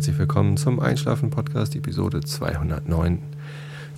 [0.00, 3.18] herzlich willkommen zum Einschlafen-Podcast, Episode 209.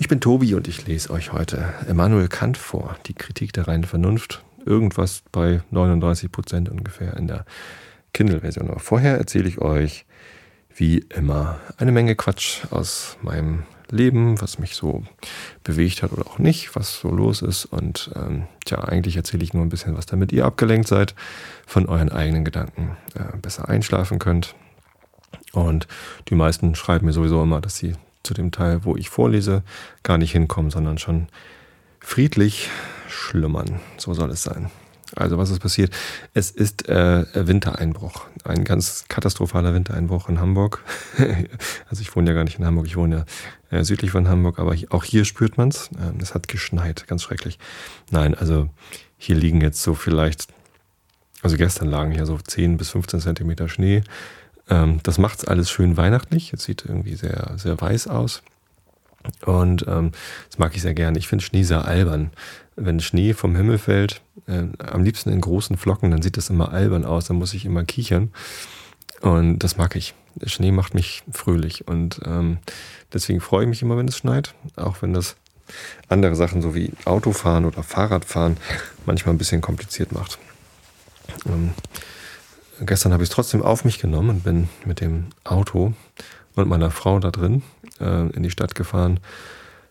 [0.00, 3.84] Ich bin Tobi und ich lese euch heute Immanuel Kant vor, die Kritik der reinen
[3.84, 4.42] Vernunft.
[4.66, 7.45] Irgendwas bei 39 Prozent ungefähr in der
[8.14, 8.68] Kindle-Version.
[8.68, 10.04] Aber vorher erzähle ich euch,
[10.74, 15.05] wie immer, eine Menge Quatsch aus meinem Leben, was mich so
[15.62, 17.66] bewegt hat oder auch nicht, was so los ist.
[17.66, 21.14] Und ähm, tja, eigentlich erzähle ich nur ein bisschen was, damit ihr abgelenkt seid
[21.64, 24.56] von euren eigenen Gedanken, äh, besser einschlafen könnt.
[25.52, 25.86] Und
[26.28, 29.62] die meisten schreiben mir sowieso immer, dass sie zu dem Teil, wo ich vorlese,
[30.02, 31.28] gar nicht hinkommen, sondern schon
[32.00, 32.70] friedlich
[33.09, 33.80] schlummern.
[33.98, 34.70] So soll es sein.
[35.14, 35.95] Also was ist passiert?
[36.32, 38.26] Es ist äh, Wintereinbruch.
[38.45, 40.82] Ein ganz katastrophaler Wintereinbruch in Hamburg.
[41.88, 43.26] also ich wohne ja gar nicht in Hamburg, ich wohne
[43.70, 45.90] ja äh, südlich von Hamburg, aber auch hier spürt man es.
[46.01, 47.59] Ähm, es hat geschneit, ganz schrecklich.
[48.10, 48.70] Nein, also
[49.18, 50.48] hier liegen jetzt so vielleicht,
[51.42, 54.02] also gestern lagen hier so 10 bis 15 Zentimeter Schnee.
[54.73, 56.52] Ähm, das macht es alles schön weihnachtlich.
[56.52, 58.42] Es sieht irgendwie sehr, sehr weiß aus.
[59.45, 60.12] Und ähm,
[60.48, 61.18] das mag ich sehr gerne.
[61.18, 62.30] Ich finde Schnee sehr albern.
[62.74, 66.72] Wenn Schnee vom Himmel fällt, äh, am liebsten in großen Flocken, dann sieht das immer
[66.72, 68.32] albern aus, dann muss ich immer kichern.
[69.20, 70.14] Und das mag ich.
[70.47, 71.86] Schnee macht mich fröhlich.
[71.86, 72.59] Und ähm,
[73.12, 74.54] deswegen freue ich mich immer, wenn es schneit.
[74.76, 75.36] Auch wenn das
[76.09, 78.56] andere Sachen so wie Autofahren oder Fahrradfahren
[79.04, 80.38] manchmal ein bisschen kompliziert macht.
[81.47, 81.72] Ähm,
[82.84, 85.93] gestern habe ich es trotzdem auf mich genommen und bin mit dem Auto
[86.55, 87.62] und meiner Frau da drin
[88.00, 89.21] äh, in die Stadt gefahren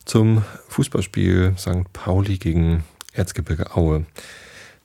[0.06, 1.92] zum Fußballspiel St.
[1.94, 4.06] Pauli gegen Erzgebirge Aue.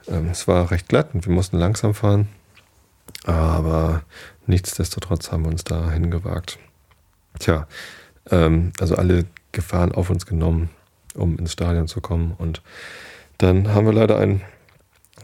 [0.09, 2.29] Ähm, es war recht glatt und wir mussten langsam fahren,
[3.25, 4.03] aber
[4.47, 6.59] nichtsdestotrotz haben wir uns da hingewagt.
[7.39, 7.67] Tja,
[8.31, 10.71] ähm, also alle Gefahren auf uns genommen,
[11.15, 12.35] um ins Stadion zu kommen.
[12.39, 12.63] Und
[13.39, 14.43] dann haben wir leider ein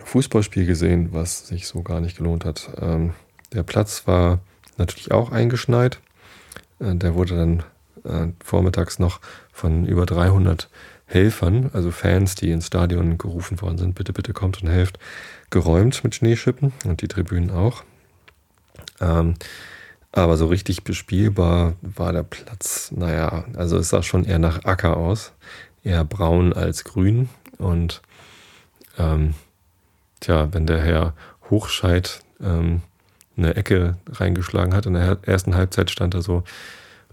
[0.06, 2.70] Fußballspiel gesehen, was sich so gar nicht gelohnt hat.
[2.80, 3.12] Ähm,
[3.52, 4.40] der Platz war
[4.76, 6.00] natürlich auch eingeschneit.
[6.80, 7.62] Äh, der wurde dann
[8.04, 9.20] äh, vormittags noch
[9.52, 10.68] von über 300
[11.06, 14.98] Helfern, also Fans, die ins Stadion gerufen worden sind, bitte, bitte kommt und helft,
[15.50, 17.84] geräumt mit Schneeschippen und die Tribünen auch.
[19.00, 19.34] Ähm,
[20.12, 24.96] aber so richtig bespielbar war der Platz, naja, also es sah schon eher nach Acker
[24.96, 25.32] aus,
[25.84, 27.28] eher braun als grün.
[27.58, 28.02] Und
[28.98, 29.34] ähm,
[30.22, 31.14] tja, wenn der Herr
[31.50, 32.80] Hochscheid ähm,
[33.36, 36.44] eine Ecke reingeschlagen hat, in der ersten Halbzeit stand er so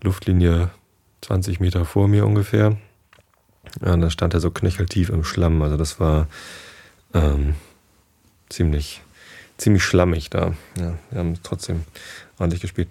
[0.02, 0.70] Luftlinie
[1.22, 2.78] 20 Meter vor mir ungefähr.
[3.84, 5.62] Ja, und da stand er so knöcheltief im Schlamm.
[5.62, 6.28] Also das war
[7.14, 7.56] ähm,
[8.50, 9.02] ziemlich,
[9.58, 10.54] ziemlich schlammig da.
[10.78, 11.84] Ja, wir haben trotzdem
[12.38, 12.90] ordentlich gespielt.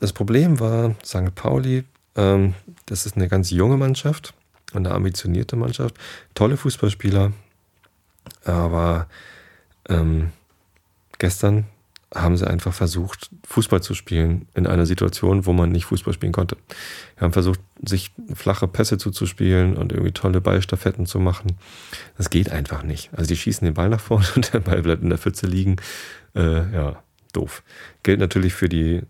[0.00, 1.34] Das Problem war, St.
[1.34, 1.84] Pauli,
[2.16, 2.54] ähm,
[2.86, 4.34] das ist eine ganz junge Mannschaft,
[4.72, 5.96] eine ambitionierte Mannschaft,
[6.34, 7.32] tolle Fußballspieler,
[8.44, 9.06] aber
[9.90, 10.30] ähm,
[11.18, 11.66] gestern
[12.14, 16.32] haben sie einfach versucht, Fußball zu spielen in einer Situation, wo man nicht Fußball spielen
[16.32, 16.56] konnte.
[17.16, 21.56] Wir haben versucht, sich flache Pässe zuzuspielen und irgendwie tolle Ballstaffetten zu machen.
[22.16, 23.10] Das geht einfach nicht.
[23.12, 25.76] Also die schießen den Ball nach vorne und der Ball bleibt in der Pfütze liegen.
[26.34, 27.02] Äh, ja,
[27.32, 27.62] doof.
[28.02, 29.02] Gilt natürlich für die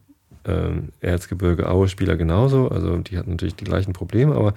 [0.44, 2.68] äh, Erzgebirge Aue-Spieler genauso.
[2.68, 4.52] Also die hatten natürlich die gleichen Probleme, aber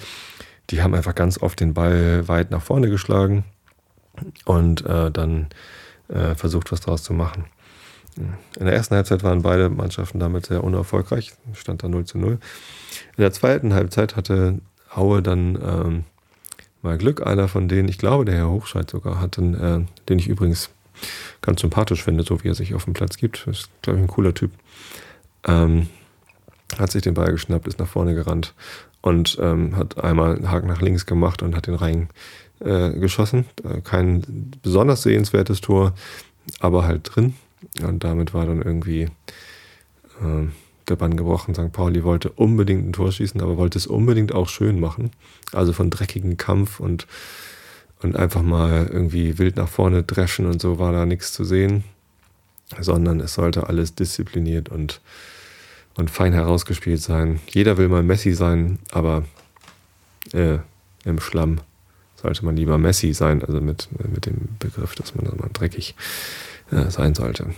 [0.69, 3.45] die haben einfach ganz oft den Ball weit nach vorne geschlagen
[4.45, 5.47] und äh, dann
[6.13, 7.45] äh, versucht, was draus zu machen.
[8.15, 12.33] In der ersten Halbzeit waren beide Mannschaften damit sehr unerfolgreich, stand da 0 zu 0.
[12.33, 12.39] In
[13.17, 14.59] der zweiten Halbzeit hatte
[14.93, 16.03] Aue dann ähm,
[16.83, 17.25] mal Glück.
[17.25, 20.69] Einer von denen, ich glaube, der Herr Hochscheid sogar, hatte, äh, den ich übrigens
[21.41, 23.47] ganz sympathisch finde, so wie er sich auf dem Platz gibt.
[23.47, 24.51] Ist, glaube ich, ein cooler Typ.
[25.47, 25.87] Ähm,
[26.77, 28.53] hat sich den Ball geschnappt, ist nach vorne gerannt
[29.01, 32.09] und ähm, hat einmal einen Haken nach links gemacht und hat den rein
[32.63, 33.45] äh, geschossen.
[33.63, 35.93] Äh, kein besonders sehenswertes Tor,
[36.59, 37.35] aber halt drin.
[37.81, 39.03] Und damit war dann irgendwie
[40.21, 40.47] äh,
[40.87, 41.53] der Bann gebrochen.
[41.55, 41.71] St.
[41.71, 45.11] Pauli wollte unbedingt ein Tor schießen, aber wollte es unbedingt auch schön machen.
[45.51, 47.07] Also von dreckigem Kampf und,
[48.01, 51.83] und einfach mal irgendwie wild nach vorne dreschen und so war da nichts zu sehen.
[52.79, 54.99] Sondern es sollte alles diszipliniert und,
[55.95, 57.39] und fein herausgespielt sein.
[57.47, 59.25] Jeder will mal Messi sein, aber
[60.33, 60.57] äh,
[61.05, 61.59] im Schlamm
[62.23, 65.95] sollte man lieber Messi sein, also mit, mit dem Begriff, dass man dann mal dreckig
[66.71, 67.53] äh, sein sollte.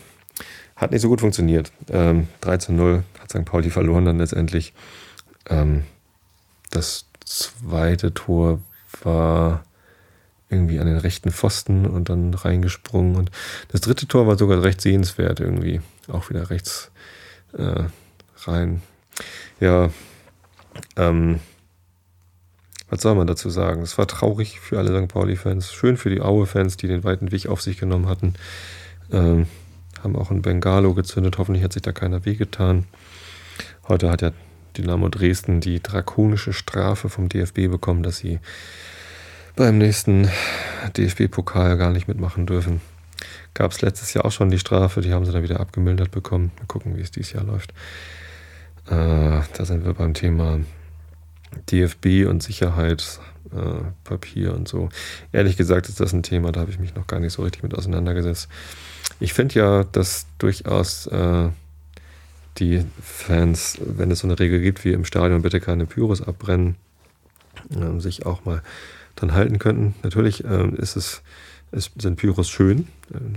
[0.75, 1.71] Hat nicht so gut funktioniert.
[1.89, 3.45] Ähm, 3 zu 0 hat St.
[3.45, 4.73] Pauli verloren dann letztendlich.
[5.47, 5.83] Ähm,
[6.71, 8.59] das zweite Tor
[9.03, 9.63] war
[10.49, 13.15] irgendwie an den rechten Pfosten und dann reingesprungen.
[13.15, 13.31] Und
[13.71, 15.79] das dritte Tor war sogar recht sehenswert irgendwie.
[16.07, 16.91] Auch wieder rechts
[17.53, 17.83] äh,
[18.45, 18.81] rein.
[19.59, 19.91] Ja,
[20.97, 21.39] ähm,
[22.89, 23.81] was soll man dazu sagen?
[23.81, 25.07] Es war traurig für alle St.
[25.07, 28.35] Pauli-Fans, schön für die Aue-Fans, die den weiten Weg auf sich genommen hatten.
[29.11, 29.47] Ähm,
[30.03, 31.37] haben auch ein Bengalo gezündet.
[31.37, 32.85] Hoffentlich hat sich da keiner wehgetan.
[33.87, 34.31] Heute hat ja
[34.77, 38.39] Dynamo Dresden die drakonische Strafe vom DFB bekommen, dass sie
[39.55, 40.29] beim nächsten
[40.97, 42.81] DFB-Pokal gar nicht mitmachen dürfen.
[43.53, 46.51] Gab es letztes Jahr auch schon die Strafe, die haben sie dann wieder abgemildert bekommen.
[46.59, 47.71] Mal gucken, wie es dieses Jahr läuft.
[48.87, 50.59] Äh, da sind wir beim Thema
[51.69, 53.19] DFB und Sicherheit,
[53.55, 54.89] äh, und so.
[55.31, 57.63] Ehrlich gesagt ist das ein Thema, da habe ich mich noch gar nicht so richtig
[57.63, 58.49] mit auseinandergesetzt.
[59.19, 61.49] Ich finde ja, dass durchaus äh,
[62.57, 66.75] die Fans, wenn es so eine Regel gibt wie im Stadion, bitte keine Pyros abbrennen,
[67.69, 68.61] äh, sich auch mal
[69.15, 69.95] dann halten könnten.
[70.03, 71.21] Natürlich äh, ist es,
[71.71, 72.87] es, sind Pyros schön.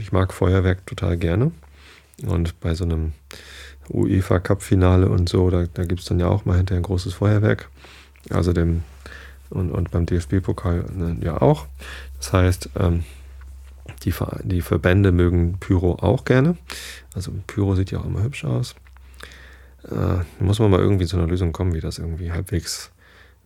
[0.00, 1.52] Ich mag Feuerwerk total gerne.
[2.26, 3.12] Und bei so einem
[3.88, 6.84] UEFA Cup Finale und so, da, da gibt es dann ja auch mal hinterher ein
[6.84, 7.68] großes Feuerwerk.
[8.30, 8.82] Also dem
[9.50, 11.66] und, und beim DFB-Pokal ne, ja auch.
[12.18, 13.04] Das heißt, ähm,
[14.04, 16.56] die, die Verbände mögen Pyro auch gerne.
[17.14, 18.74] Also Pyro sieht ja auch immer hübsch aus.
[19.84, 22.90] Äh, muss man mal irgendwie zu einer Lösung kommen, wie das irgendwie halbwegs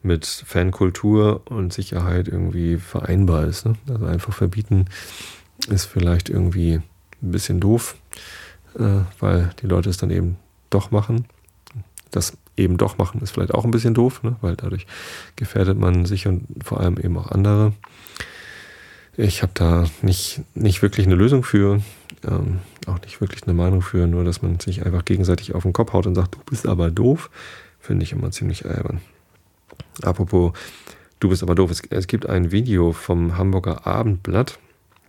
[0.03, 3.67] mit Fankultur und Sicherheit irgendwie vereinbar ist.
[3.67, 3.75] Ne?
[3.89, 4.87] Also einfach verbieten
[5.69, 6.75] ist vielleicht irgendwie
[7.23, 7.97] ein bisschen doof,
[8.79, 10.39] äh, weil die Leute es dann eben
[10.71, 11.27] doch machen.
[12.11, 14.37] Das eben doch machen ist vielleicht auch ein bisschen doof, ne?
[14.41, 14.87] weil dadurch
[15.37, 17.73] gefährdet man sich und vor allem eben auch andere.
[19.17, 21.81] Ich habe da nicht, nicht wirklich eine Lösung für,
[22.27, 25.73] ähm, auch nicht wirklich eine Meinung für, nur dass man sich einfach gegenseitig auf den
[25.73, 27.31] Kopf haut und sagt, du bist aber doof,
[27.79, 29.01] finde ich immer ziemlich albern.
[30.03, 30.53] Apropos,
[31.21, 31.71] du bist aber doof.
[31.71, 34.59] Es, es gibt ein Video vom Hamburger Abendblatt.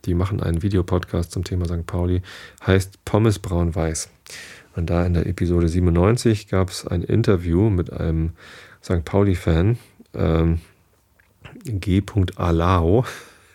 [0.06, 1.88] Die machen einen Videopodcast zum Thema St.
[1.88, 2.22] Pauli.
[2.66, 4.10] Heißt Pommes Braun-Weiß.
[4.76, 8.32] Und da in der Episode 97 gab es ein Interview mit einem
[8.84, 9.06] St.
[9.06, 9.78] Pauli-Fan,
[10.14, 10.62] ähm,
[11.66, 12.02] G.
[12.36, 13.06] Alao.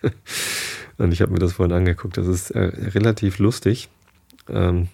[0.97, 2.17] Und ich habe mir das vorhin angeguckt.
[2.17, 3.89] Das ist äh, relativ lustig.
[4.49, 4.87] Ähm,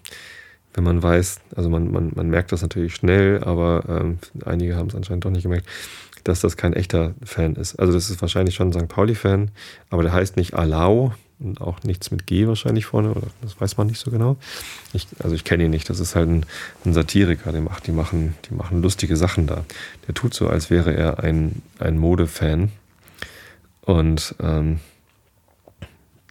[0.74, 4.88] wenn man weiß, also man, man, man merkt das natürlich schnell, aber ähm, einige haben
[4.88, 5.66] es anscheinend doch nicht gemerkt
[6.26, 7.76] dass das kein echter Fan ist.
[7.76, 8.88] Also das ist wahrscheinlich schon ein St.
[8.88, 9.50] Pauli-Fan,
[9.90, 13.76] aber der heißt nicht Alau und auch nichts mit G wahrscheinlich vorne, oder das weiß
[13.76, 14.36] man nicht so genau.
[14.92, 16.46] Ich, also ich kenne ihn nicht, das ist halt ein,
[16.84, 19.64] ein Satiriker, der macht, die, machen, die machen lustige Sachen da.
[20.06, 22.72] Der tut so, als wäre er ein, ein Modefan
[23.82, 24.80] und ähm,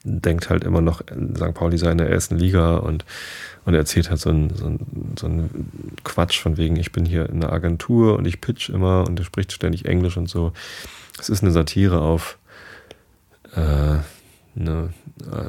[0.04, 1.54] denkt halt immer noch, St.
[1.54, 3.06] Pauli sei in der ersten Liga und
[3.66, 4.78] und er erzählt halt so einen so
[5.20, 9.06] so ein Quatsch von wegen, ich bin hier in einer Agentur und ich pitch immer
[9.08, 10.54] und er spricht ständig Englisch und so.
[11.20, 12.38] Es ist eine Satire auf
[13.56, 13.98] äh,
[14.56, 14.94] eine,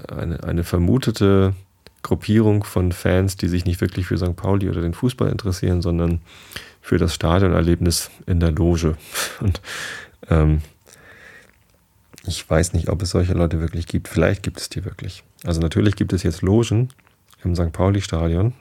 [0.08, 1.54] eine, eine vermutete
[2.02, 4.36] Gruppierung von Fans, die sich nicht wirklich für St.
[4.36, 6.20] Pauli oder den Fußball interessieren, sondern
[6.80, 8.96] für das Stadionerlebnis in der Loge.
[9.40, 9.60] Und
[10.28, 10.62] ähm,
[12.26, 14.08] ich weiß nicht, ob es solche Leute wirklich gibt.
[14.08, 15.24] Vielleicht gibt es die wirklich.
[15.44, 16.90] Also natürlich gibt es jetzt Logen,
[17.44, 17.72] im St.
[17.72, 18.54] Pauli-Stadion.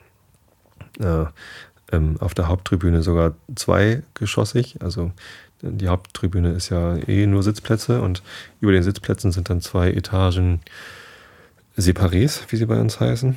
[0.98, 1.26] Äh,
[1.92, 4.82] ähm, auf der Haupttribüne sogar zweigeschossig.
[4.82, 5.12] Also
[5.62, 8.22] die Haupttribüne ist ja eh nur Sitzplätze und
[8.60, 10.60] über den Sitzplätzen sind dann zwei Etagen
[11.76, 13.36] Separés, wie sie bei uns heißen.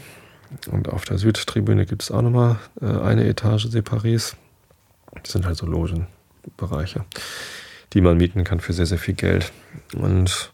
[0.71, 4.35] Und auf der Südtribüne gibt es auch nochmal äh, eine Etage Separés.
[5.21, 7.05] Das sind halt so Logenbereiche,
[7.93, 9.51] die man mieten kann für sehr, sehr viel Geld.
[9.95, 10.51] Und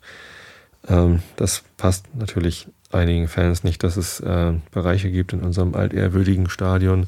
[0.88, 6.50] ähm, das passt natürlich einigen Fans nicht, dass es äh, Bereiche gibt in unserem altehrwürdigen
[6.50, 7.08] Stadion,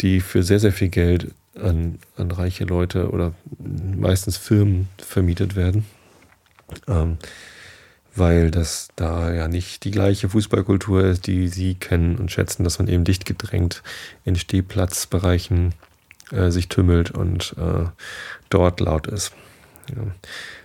[0.00, 5.84] die für sehr, sehr viel Geld an, an reiche Leute oder meistens Firmen vermietet werden.
[6.88, 7.18] Ähm,
[8.16, 12.78] weil das da ja nicht die gleiche Fußballkultur ist, die sie kennen und schätzen, dass
[12.78, 13.82] man eben dicht gedrängt
[14.24, 15.74] in Stehplatzbereichen
[16.30, 17.86] äh, sich tümmelt und äh,
[18.50, 19.32] dort laut ist.
[19.94, 20.02] Ja.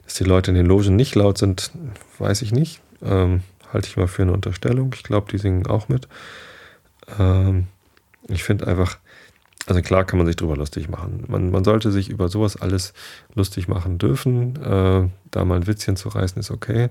[0.06, 1.72] Dass die Leute in den Logen nicht laut sind,
[2.20, 2.82] weiß ich nicht.
[3.02, 3.42] Ähm,
[3.74, 4.94] halte ich mal für eine Unterstellung.
[4.96, 6.08] Ich glaube, die singen auch mit.
[7.20, 7.68] Ähm,
[8.28, 8.98] ich finde einfach,
[9.70, 11.26] also klar kann man sich drüber lustig machen.
[11.28, 12.94] Man, man sollte sich über sowas alles
[13.36, 14.56] lustig machen dürfen.
[14.56, 16.90] Äh, da mal ein Witzchen zu reißen, ist okay.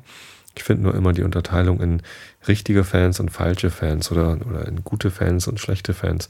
[0.57, 2.03] Ich finde nur immer die Unterteilung in
[2.47, 6.29] richtige Fans und falsche Fans oder, oder in gute Fans und schlechte Fans.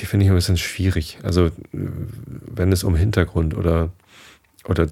[0.00, 1.18] Die finde ich ein bisschen schwierig.
[1.22, 3.90] Also, wenn es um Hintergrund oder,
[4.66, 4.88] oder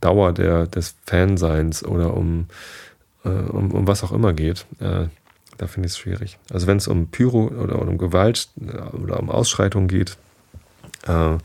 [0.00, 2.46] Dauer der, des Fanseins oder um
[3.24, 5.06] äh, um, um was auch immer geht, äh,
[5.58, 6.38] da finde ich es schwierig.
[6.50, 10.16] Also wenn es um Pyro oder, um Gewalt äh, oder um Ausschreitungen geht,
[11.06, 11.38] äh,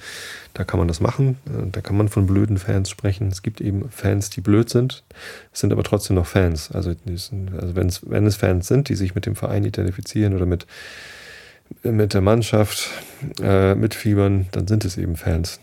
[0.54, 1.38] da kann man das machen.
[1.46, 3.28] Äh, da kann man von blöden Fans sprechen.
[3.28, 5.04] Es gibt eben Fans, die blöd sind,
[5.54, 6.72] sind aber trotzdem noch Fans.
[6.72, 10.66] Also, also wenn es Fans sind, die sich mit dem Verein identifizieren oder mit,
[11.84, 12.90] mit der Mannschaft
[13.42, 15.60] äh, mitfiebern, dann sind es eben Fans.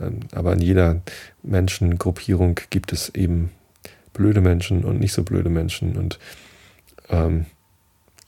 [0.00, 1.00] Ähm, aber in jeder
[1.42, 3.50] Menschengruppierung gibt es eben
[4.12, 5.96] blöde Menschen und nicht so blöde Menschen.
[5.96, 6.18] Und
[7.08, 7.46] ähm,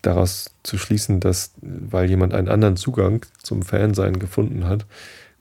[0.03, 4.87] daraus zu schließen, dass, weil jemand einen anderen Zugang zum Fansein gefunden hat,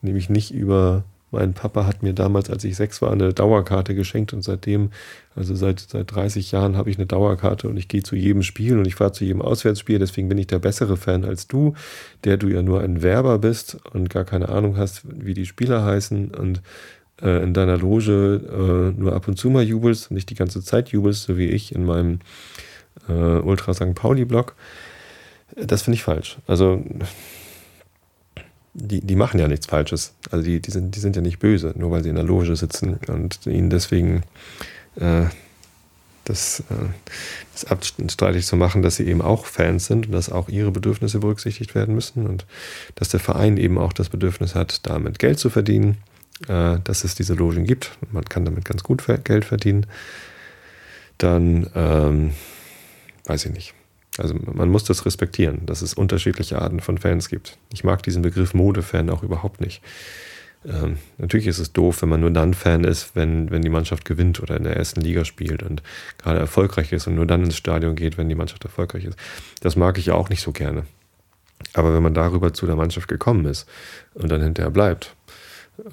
[0.01, 4.33] nämlich nicht über mein Papa hat mir damals, als ich sechs war, eine Dauerkarte geschenkt
[4.33, 4.89] und seitdem,
[5.35, 8.77] also seit, seit 30 Jahren, habe ich eine Dauerkarte und ich gehe zu jedem Spiel
[8.79, 9.99] und ich fahre zu jedem Auswärtsspiel.
[9.99, 11.75] Deswegen bin ich der bessere Fan als du,
[12.23, 15.83] der du ja nur ein Werber bist und gar keine Ahnung hast, wie die Spieler
[15.83, 16.61] heißen und
[17.21, 18.41] äh, in deiner Loge
[18.95, 21.47] äh, nur ab und zu mal jubelst und nicht die ganze Zeit jubelst, so wie
[21.47, 22.19] ich in meinem
[23.07, 23.95] äh, Ultra St.
[23.95, 24.55] Pauli-Blog.
[25.55, 26.37] Das finde ich falsch.
[26.47, 26.83] Also
[28.73, 30.13] die, die machen ja nichts Falsches.
[30.31, 32.55] Also die, die, sind, die sind ja nicht böse, nur weil sie in der Loge
[32.55, 34.23] sitzen und ihnen deswegen
[34.95, 35.25] äh,
[36.25, 36.73] das, äh,
[37.53, 41.19] das abstreitig zu machen, dass sie eben auch Fans sind und dass auch ihre Bedürfnisse
[41.19, 42.45] berücksichtigt werden müssen und
[42.95, 45.97] dass der Verein eben auch das Bedürfnis hat, damit Geld zu verdienen,
[46.47, 47.97] äh, dass es diese Logen gibt.
[48.11, 49.87] Man kann damit ganz gut Geld verdienen.
[51.17, 52.31] Dann ähm,
[53.29, 53.73] weiß ich nicht.
[54.17, 57.57] Also man muss das respektieren, dass es unterschiedliche Arten von Fans gibt.
[57.71, 59.81] Ich mag diesen Begriff Modefan auch überhaupt nicht.
[60.65, 64.03] Ähm, natürlich ist es doof, wenn man nur dann Fan ist, wenn, wenn die Mannschaft
[64.03, 65.83] gewinnt oder in der ersten Liga spielt und
[66.17, 69.17] gerade erfolgreich ist und nur dann ins Stadion geht, wenn die Mannschaft erfolgreich ist.
[69.61, 70.83] Das mag ich auch nicht so gerne.
[71.73, 73.69] Aber wenn man darüber zu der Mannschaft gekommen ist
[74.15, 75.15] und dann hinterher bleibt,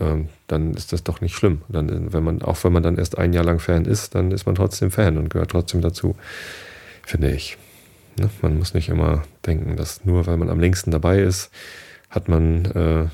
[0.01, 1.63] ähm, dann ist das doch nicht schlimm.
[1.69, 4.47] Dann, wenn man, auch wenn man dann erst ein Jahr lang Fan ist, dann ist
[4.47, 6.17] man trotzdem Fan und gehört trotzdem dazu,
[7.07, 7.57] finde ich.
[8.19, 8.29] Ne?
[8.43, 11.51] Man muss nicht immer denken, dass nur weil man am längsten dabei ist,
[12.11, 13.07] hat man äh,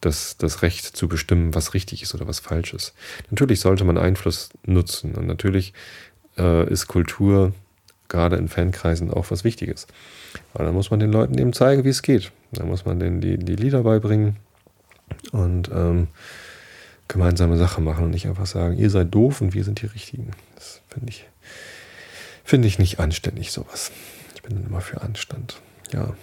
[0.00, 2.94] das, das Recht zu bestimmen, was richtig ist oder was falsch ist.
[3.30, 5.72] Natürlich sollte man Einfluss nutzen und natürlich
[6.36, 7.52] äh, ist Kultur
[8.08, 9.86] gerade in Fankreisen auch was Wichtiges.
[10.52, 12.32] Aber dann muss man den Leuten eben zeigen, wie es geht.
[12.52, 14.36] Da muss man denen die, die Lieder beibringen
[15.32, 16.08] und ähm,
[17.08, 20.30] gemeinsame Sache machen und nicht einfach sagen, ihr seid doof und wir sind die Richtigen.
[20.54, 21.26] Das finde ich,
[22.44, 23.90] find ich nicht anständig, sowas
[24.44, 25.60] bin immer für Anstand.
[25.92, 26.14] Ja.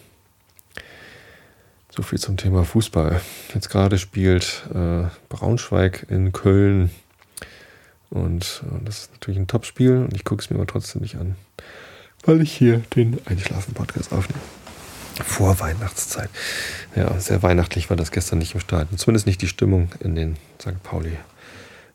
[1.89, 3.19] So viel zum Thema Fußball.
[3.53, 6.89] Jetzt gerade spielt äh, Braunschweig in Köln.
[8.09, 11.15] Und äh, das ist natürlich ein Top-Spiel und ich gucke es mir aber trotzdem nicht
[11.15, 11.35] an,
[12.23, 14.41] weil ich hier den Einschlafen-Podcast aufnehme.
[15.25, 16.29] Vor Weihnachtszeit.
[16.95, 18.97] Ja, sehr weihnachtlich war das gestern nicht im Stadion.
[18.97, 20.81] Zumindest nicht die Stimmung in den St.
[20.83, 21.17] Pauli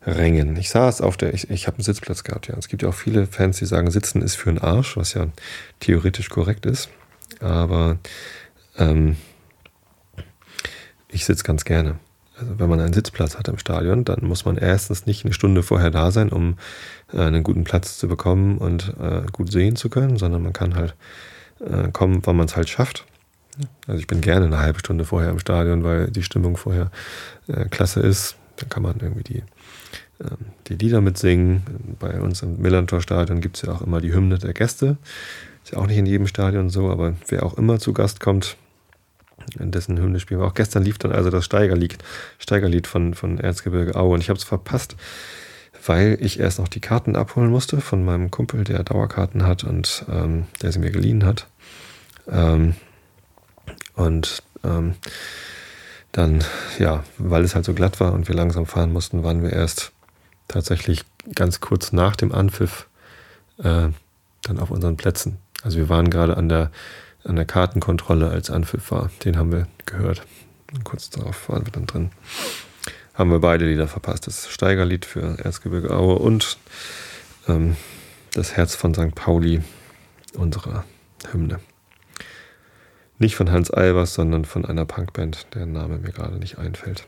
[0.07, 0.55] Rängen.
[0.55, 2.55] Ich saß auf der, ich, ich habe einen Sitzplatz gehabt, ja.
[2.57, 5.27] Es gibt ja auch viele Fans, die sagen, Sitzen ist für einen Arsch, was ja
[5.81, 6.89] theoretisch korrekt ist.
[7.41, 7.97] Aber
[8.77, 9.17] ähm,
[11.09, 11.99] ich sitze ganz gerne.
[12.39, 15.61] Also wenn man einen Sitzplatz hat im Stadion, dann muss man erstens nicht eine Stunde
[15.61, 16.57] vorher da sein, um
[17.11, 20.75] äh, einen guten Platz zu bekommen und äh, gut sehen zu können, sondern man kann
[20.75, 20.95] halt
[21.59, 23.05] äh, kommen, wann man es halt schafft.
[23.87, 26.91] Also ich bin gerne eine halbe Stunde vorher im Stadion, weil die Stimmung vorher
[27.47, 28.37] äh, klasse ist.
[28.57, 29.43] Dann kann man irgendwie die
[30.67, 31.63] die Lieder mitsingen.
[31.99, 34.97] Bei uns im Millantor-Stadion gibt es ja auch immer die Hymne der Gäste.
[35.63, 38.57] Ist ja auch nicht in jedem Stadion so, aber wer auch immer zu Gast kommt,
[39.59, 40.47] in dessen Hymne spielen wir.
[40.47, 41.97] Auch gestern lief dann also das Steigerlied,
[42.39, 44.95] Steigerlied von, von Erzgebirge Aue und ich habe es verpasst,
[45.85, 50.05] weil ich erst noch die Karten abholen musste von meinem Kumpel, der Dauerkarten hat und
[50.09, 51.47] ähm, der sie mir geliehen hat.
[52.29, 52.75] Ähm,
[53.95, 54.95] und ähm,
[56.11, 56.43] dann,
[56.79, 59.91] ja, weil es halt so glatt war und wir langsam fahren mussten, waren wir erst
[60.47, 61.03] tatsächlich
[61.35, 62.87] ganz kurz nach dem Anpfiff
[63.59, 63.89] äh,
[64.43, 65.37] dann auf unseren Plätzen.
[65.63, 66.71] Also wir waren gerade an der,
[67.23, 69.09] an der Kartenkontrolle, als Anpfiff war.
[69.23, 70.23] Den haben wir gehört.
[70.73, 72.11] Und kurz darauf waren wir dann drin.
[73.13, 74.27] Haben wir beide Lieder verpasst.
[74.27, 76.57] Das Steigerlied für Erzgebirge Aue und
[77.47, 77.75] ähm,
[78.33, 79.15] das Herz von St.
[79.15, 79.61] Pauli,
[80.33, 80.83] unsere
[81.31, 81.59] Hymne.
[83.17, 87.07] Nicht von Hans Albers, sondern von einer Punkband, deren Name mir gerade nicht einfällt.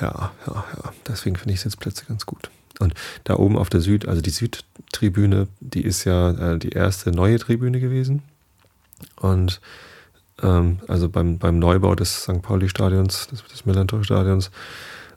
[0.00, 0.92] Ja, ja, ja.
[1.06, 2.50] Deswegen finde ich Sitzplätze ganz gut.
[2.78, 7.10] Und da oben auf der Süd, also die Südtribüne, die ist ja äh, die erste
[7.10, 8.22] neue Tribüne gewesen.
[9.16, 9.60] Und
[10.42, 12.42] ähm, also beim, beim Neubau des St.
[12.42, 14.50] Pauli-Stadions, des, des Millantor-Stadions.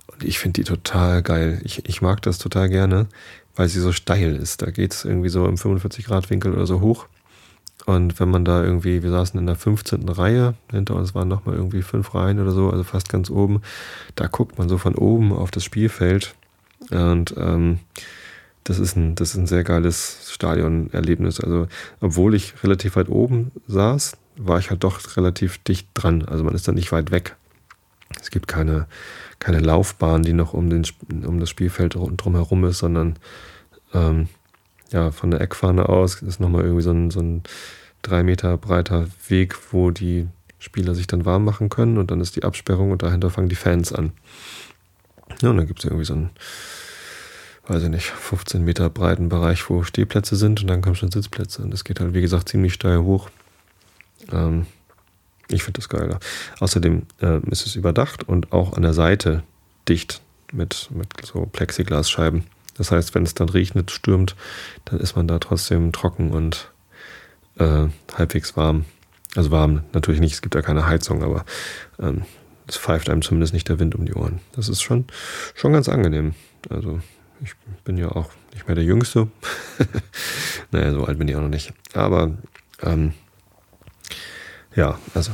[0.08, 1.62] Und ich finde die total geil.
[1.64, 3.08] Ich, ich mag das total gerne,
[3.56, 4.62] weil sie so steil ist.
[4.62, 7.08] Da geht es irgendwie so im 45-Grad-Winkel oder so hoch.
[7.86, 10.08] Und wenn man da irgendwie, wir saßen in der 15.
[10.10, 13.62] Reihe, hinter uns waren nochmal irgendwie fünf Reihen oder so, also fast ganz oben,
[14.16, 16.36] da guckt man so von oben auf das Spielfeld.
[16.92, 17.80] Und ähm,
[18.64, 21.40] das ist ein, das ist ein sehr geiles Stadionerlebnis.
[21.40, 21.68] Also,
[22.00, 26.24] obwohl ich relativ weit oben saß, war ich halt doch relativ dicht dran.
[26.26, 27.36] Also man ist da nicht weit weg.
[28.20, 28.88] Es gibt keine,
[29.40, 30.86] keine Laufbahn, die noch um, den,
[31.26, 33.16] um das Spielfeld drumherum ist, sondern
[33.94, 34.28] ähm,
[34.92, 37.44] ja, von der Eckfahne aus ist nochmal irgendwie so ein, so ein
[38.02, 40.28] drei Meter breiter Weg, wo die
[40.60, 43.56] Spieler sich dann warm machen können und dann ist die Absperrung und dahinter fangen die
[43.56, 44.12] Fans an.
[45.42, 46.30] Ja, und dann gibt es irgendwie so ein
[47.68, 51.62] weiß ich nicht, 15 Meter breiten Bereich, wo Stehplätze sind und dann kommen schon Sitzplätze.
[51.62, 53.30] Und es geht halt, wie gesagt, ziemlich steil hoch.
[54.32, 54.66] Ähm,
[55.48, 56.18] ich finde das geil.
[56.60, 59.44] Außerdem äh, ist es überdacht und auch an der Seite
[59.88, 60.22] dicht
[60.52, 62.44] mit, mit so Plexiglasscheiben.
[62.78, 64.36] Das heißt, wenn es dann regnet, stürmt,
[64.86, 66.72] dann ist man da trotzdem trocken und
[67.58, 68.86] äh, halbwegs warm.
[69.36, 71.46] Also warm natürlich nicht, es gibt ja keine Heizung, aber
[72.00, 72.24] ähm,
[72.68, 74.40] es pfeift einem zumindest nicht der Wind um die Ohren.
[74.54, 75.06] Das ist schon,
[75.56, 76.34] schon ganz angenehm.
[76.70, 77.00] Also
[77.44, 79.28] ich bin ja auch nicht mehr der Jüngste.
[80.72, 81.74] naja, so alt bin ich auch noch nicht.
[81.94, 82.38] Aber
[82.82, 83.14] ähm,
[84.76, 85.32] ja, also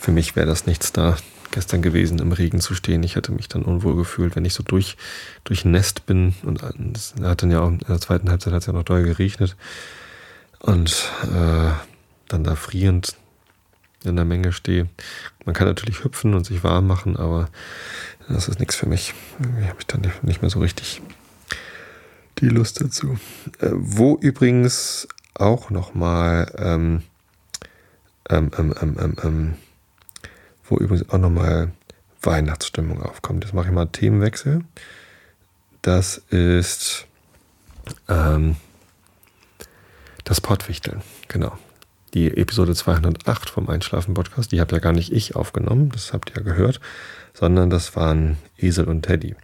[0.00, 1.16] für mich wäre das nichts da
[1.50, 3.02] gestern gewesen, im Regen zu stehen.
[3.02, 4.96] Ich hätte mich dann unwohl gefühlt, wenn ich so durch,
[5.44, 6.34] durch Nest bin.
[6.42, 6.62] Und
[6.96, 9.56] es hat dann ja auch in der zweiten Halbzeit hat es ja noch doll geregnet.
[10.60, 11.70] Und äh,
[12.28, 13.16] dann da frierend
[14.04, 14.88] in der Menge stehe.
[15.44, 17.48] Man kann natürlich hüpfen und sich warm machen, aber
[18.28, 19.14] das ist nichts für mich.
[19.40, 21.00] Irgendwie habe ich dann nicht mehr so richtig
[22.38, 23.18] die Lust dazu.
[23.58, 27.02] Äh, wo übrigens auch nochmal ähm,
[28.28, 29.54] ähm, ähm, ähm, ähm, ähm,
[30.68, 31.72] wo übrigens auch nochmal
[32.22, 33.44] Weihnachtsstimmung aufkommt.
[33.44, 34.64] Jetzt mache ich mal einen Themenwechsel.
[35.82, 37.06] Das ist
[38.08, 38.56] ähm,
[40.24, 41.56] das Pottwichteln, genau.
[42.14, 46.36] Die Episode 208 vom Einschlafen-Podcast, die habe ja gar nicht ich aufgenommen, das habt ihr
[46.36, 46.80] ja gehört,
[47.34, 49.36] sondern das waren Esel und Teddy.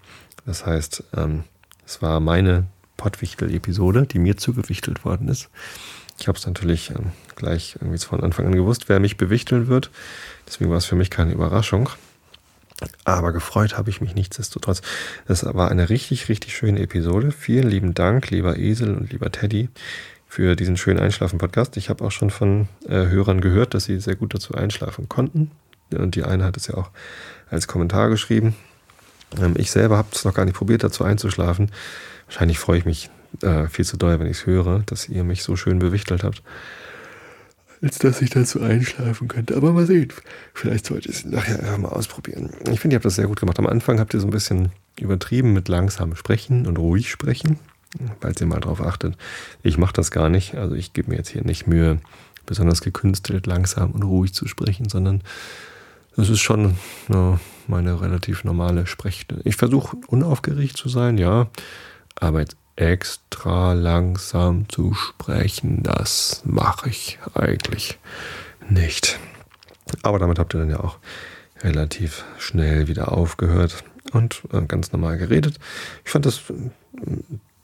[0.47, 1.45] Das heißt, ähm,
[1.87, 2.67] es war meine
[2.97, 5.51] Pottwichtel-Episode, die mir zugewichtelt worden ist.
[6.19, 9.91] Ich habe es natürlich ähm, gleich irgendwie von Anfang an gewusst, wer mich bewichteln wird.
[10.47, 11.89] Deswegen war es für mich keine Überraschung.
[13.05, 14.83] Aber gefreut habe ich mich nichtsdestotrotz.
[15.27, 17.31] Es war eine richtig, richtig schöne Episode.
[17.31, 19.69] Vielen lieben Dank, lieber Esel und lieber Teddy,
[20.27, 21.77] für diesen schönen Einschlafen-Podcast.
[21.77, 25.51] Ich habe auch schon von äh, Hörern gehört, dass sie sehr gut dazu einschlafen konnten.
[25.93, 26.91] Und die eine hat es ja auch
[27.49, 28.57] als Kommentar geschrieben.
[29.41, 31.71] Ähm, ich selber habe es noch gar nicht probiert, dazu einzuschlafen.
[32.27, 33.11] Wahrscheinlich freue ich mich
[33.43, 36.43] äh, viel zu doll, wenn ich es höre, dass ihr mich so schön bewichtelt habt
[37.85, 39.57] als dass ich dazu einschlafen könnte.
[39.57, 40.09] Aber mal sehen,
[40.55, 42.51] vielleicht sollte ich es nachher einfach mal ausprobieren.
[42.71, 43.59] Ich finde, ihr habt das sehr gut gemacht.
[43.59, 47.59] Am Anfang habt ihr so ein bisschen übertrieben mit langsam sprechen und ruhig sprechen,
[48.21, 49.19] falls ihr mal drauf achtet.
[49.63, 50.55] Ich mache das gar nicht.
[50.55, 52.01] Also ich gebe mir jetzt hier nicht Mühe,
[52.47, 55.23] besonders gekünstelt, langsam und ruhig zu sprechen, sondern
[56.17, 56.77] das ist schon
[57.13, 59.43] ja, meine relativ normale Sprechstimme.
[59.45, 61.49] Ich versuche unaufgeregt zu sein, ja,
[62.17, 67.99] aber jetzt extra langsam zu sprechen, das mache ich eigentlich
[68.69, 69.19] nicht.
[70.03, 70.99] Aber damit habt ihr dann ja auch
[71.61, 75.59] relativ schnell wieder aufgehört und äh, ganz normal geredet.
[76.05, 76.71] Ich fand das äh,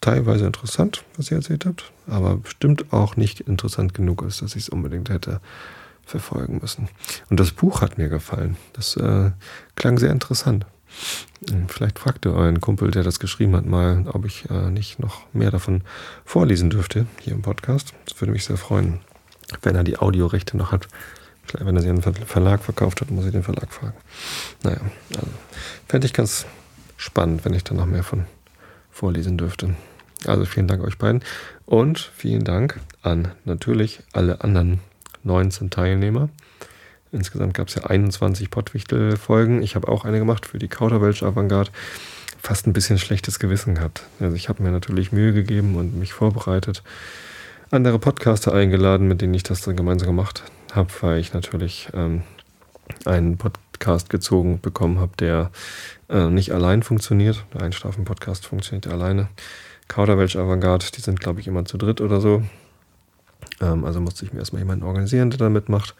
[0.00, 4.64] teilweise interessant, was ihr erzählt habt, aber bestimmt auch nicht interessant genug ist, dass ich
[4.64, 5.40] es unbedingt hätte
[6.04, 6.88] verfolgen müssen.
[7.28, 8.56] Und das Buch hat mir gefallen.
[8.72, 9.30] Das äh,
[9.76, 10.66] klang sehr interessant.
[11.68, 15.22] Vielleicht fragt ihr euren Kumpel, der das geschrieben hat, mal, ob ich äh, nicht noch
[15.32, 15.82] mehr davon
[16.24, 17.94] vorlesen dürfte hier im Podcast.
[18.04, 19.00] Das würde mich sehr freuen,
[19.62, 20.88] wenn er die Audiorechte noch hat.
[21.44, 23.96] Vielleicht, wenn er sie an den Verlag verkauft hat, muss ich den Verlag fragen.
[24.62, 24.80] Naja,
[25.16, 25.28] also
[25.88, 26.46] fände ich ganz
[26.96, 28.26] spannend, wenn ich dann noch mehr von
[28.90, 29.74] vorlesen dürfte.
[30.26, 31.22] Also vielen Dank euch beiden
[31.64, 34.80] und vielen Dank an natürlich alle anderen
[35.24, 36.28] 19 Teilnehmer.
[37.12, 39.62] Insgesamt gab es ja 21 Pottwichtel-Folgen.
[39.62, 41.70] Ich habe auch eine gemacht für die Kauderwelsch Avantgarde.
[42.40, 44.04] Fast ein bisschen schlechtes Gewissen gehabt.
[44.20, 46.82] Also ich habe mir natürlich Mühe gegeben und mich vorbereitet.
[47.70, 52.22] Andere Podcaster eingeladen, mit denen ich das dann gemeinsam gemacht habe, weil ich natürlich ähm,
[53.04, 55.50] einen Podcast gezogen bekommen habe, der
[56.08, 57.44] äh, nicht allein funktioniert.
[57.54, 59.28] Der Einschlafen-Podcast funktioniert alleine.
[59.88, 62.42] Kauderwelsch Avantgarde, die sind, glaube ich, immer zu dritt oder so.
[63.60, 65.94] Ähm, also musste ich mir erstmal jemanden organisieren, der da mitmacht.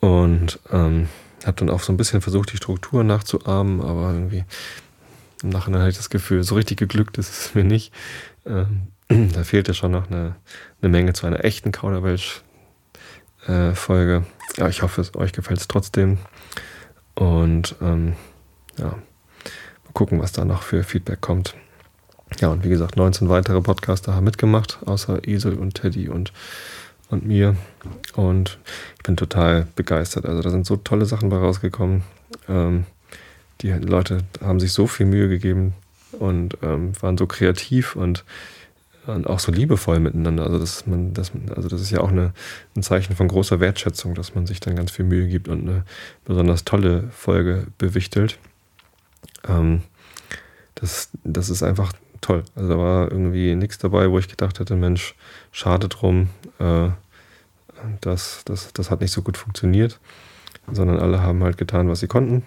[0.00, 1.08] Und ähm,
[1.44, 4.44] habe dann auch so ein bisschen versucht, die Struktur nachzuahmen, aber irgendwie
[5.42, 7.92] im Nachhinein hatte ich das Gefühl, so richtig geglückt ist es mir nicht.
[8.44, 8.88] Ähm,
[9.32, 10.36] da fehlte schon noch eine,
[10.80, 14.16] eine Menge zu einer echten Kauderwelsch-Folge.
[14.16, 16.18] Äh, ja, ich hoffe, es, euch gefällt es trotzdem.
[17.14, 18.14] Und ähm,
[18.78, 21.54] ja, mal gucken, was da noch für Feedback kommt.
[22.40, 26.32] Ja, und wie gesagt, 19 weitere Podcaster haben mitgemacht, außer Esel und Teddy und
[27.10, 27.56] und mir.
[28.14, 28.58] Und
[28.96, 30.26] ich bin total begeistert.
[30.26, 32.02] Also da sind so tolle Sachen bei rausgekommen.
[32.48, 32.86] Ähm,
[33.60, 35.74] die Leute haben sich so viel Mühe gegeben
[36.12, 38.24] und ähm, waren so kreativ und,
[39.06, 40.44] und, auch so liebevoll miteinander.
[40.44, 42.32] Also das, man, das, also das ist ja auch eine,
[42.76, 45.84] ein Zeichen von großer Wertschätzung, dass man sich dann ganz viel Mühe gibt und eine
[46.24, 48.38] besonders tolle Folge bewichtelt.
[49.48, 49.82] Ähm,
[50.74, 52.44] das, das ist einfach toll.
[52.54, 55.14] Also da war irgendwie nichts dabei, wo ich gedacht hätte, Mensch,
[55.52, 56.88] schade drum, äh,
[58.00, 60.00] das, das, das hat nicht so gut funktioniert,
[60.70, 62.44] sondern alle haben halt getan, was sie konnten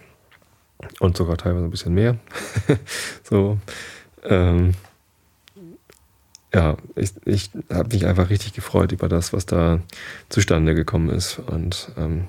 [0.99, 2.17] und sogar teilweise ein bisschen mehr.
[3.23, 3.57] so,
[4.23, 4.73] ähm,
[6.53, 9.79] ja, ich, ich habe mich einfach richtig gefreut über das, was da
[10.29, 11.39] zustande gekommen ist.
[11.39, 12.27] Und ähm,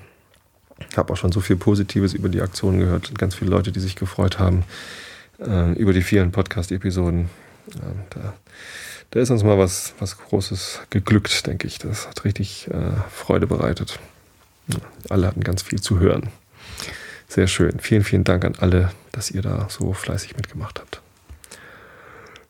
[0.95, 3.17] habe auch schon so viel Positives über die Aktion gehört.
[3.17, 4.63] Ganz viele Leute, die sich gefreut haben
[5.41, 7.29] äh, über die vielen Podcast-Episoden.
[7.73, 8.33] Ja, da,
[9.11, 11.79] da, ist uns mal was, was Großes geglückt, denke ich.
[11.79, 13.99] Das hat richtig äh, Freude bereitet.
[14.67, 14.77] Ja,
[15.09, 16.29] alle hatten ganz viel zu hören.
[17.27, 17.79] Sehr schön.
[17.79, 21.01] Vielen, vielen Dank an alle, dass ihr da so fleißig mitgemacht habt.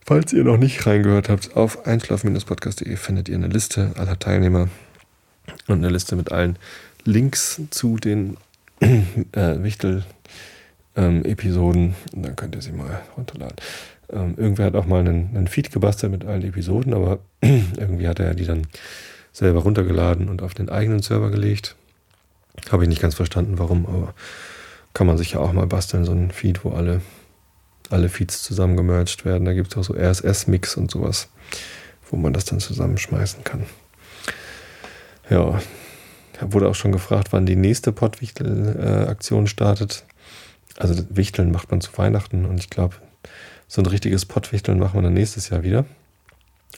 [0.06, 4.69] Falls ihr noch nicht reingehört habt, auf einschlafen-podcast.de findet ihr eine Liste aller Teilnehmer
[5.67, 6.58] und eine Liste mit allen
[7.04, 8.38] Links zu den
[8.80, 8.93] äh,
[9.32, 10.04] Wichtel-Episoden.
[10.95, 13.56] Ähm, dann könnt ihr sie mal runterladen.
[14.12, 18.19] Ähm, irgendwer hat auch mal einen, einen, Feed gebastelt mit allen Episoden, aber irgendwie hat
[18.19, 18.67] er die dann
[19.32, 21.75] selber runtergeladen und auf den eigenen Server gelegt.
[22.69, 24.13] Habe ich nicht ganz verstanden, warum, aber
[24.93, 27.01] kann man sich ja auch mal basteln, so ein Feed, wo alle
[27.91, 29.45] alle Feeds zusammengemerged werden.
[29.45, 31.30] Da gibt es auch so RSS-Mix und sowas,
[32.10, 33.65] wo man das dann zusammenschmeißen kann.
[35.30, 35.62] Ja,
[36.41, 40.06] wurde auch schon gefragt, wann die nächste Pottwichtel-Aktion startet.
[40.82, 42.96] Also Wichteln macht man zu Weihnachten und ich glaube,
[43.67, 45.86] so ein richtiges Pottwichteln machen wir dann nächstes Jahr wieder.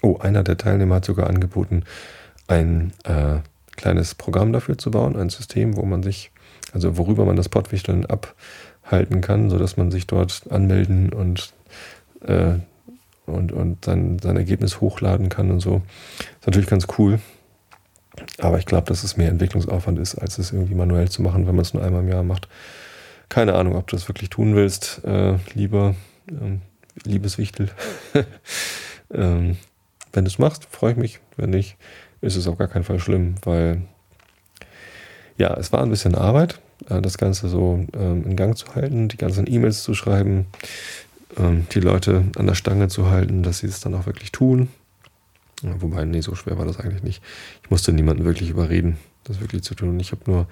[0.02, 1.84] Oh, einer der Teilnehmer hat sogar angeboten,
[2.48, 3.38] ein äh,
[3.78, 6.32] kleines Programm dafür zu bauen, ein System, wo man sich,
[6.74, 8.36] also worüber man das Pottwichteln ab
[8.84, 11.54] halten kann, sodass man sich dort anmelden und,
[12.26, 12.56] äh,
[13.26, 15.82] und, und sein, sein Ergebnis hochladen kann und so.
[16.42, 17.22] Ist natürlich ganz cool.
[18.40, 21.56] Aber ich glaube, dass es mehr Entwicklungsaufwand ist, als es irgendwie manuell zu machen, wenn
[21.56, 22.50] man es nur einmal im Jahr macht.
[23.30, 25.96] Keine Ahnung, ob du das wirklich tun willst, äh, lieber,
[26.30, 26.62] ähm,
[27.04, 27.70] liebes Wichtel.
[29.14, 29.58] ähm,
[30.12, 31.20] wenn du es machst, freue ich mich.
[31.38, 31.78] Wenn nicht,
[32.22, 33.82] ist es auf gar keinen Fall schlimm, weil
[35.38, 36.60] ja, es war ein bisschen Arbeit,
[36.90, 40.46] äh, das Ganze so ähm, in Gang zu halten, die ganzen E-Mails zu schreiben,
[41.38, 44.70] ähm, die Leute an der Stange zu halten, dass sie es dann auch wirklich tun.
[45.64, 47.24] Wobei, nee, so schwer war das eigentlich nicht.
[47.64, 49.98] Ich musste niemanden wirklich überreden, das wirklich zu tun.
[50.00, 50.48] Ich habe nur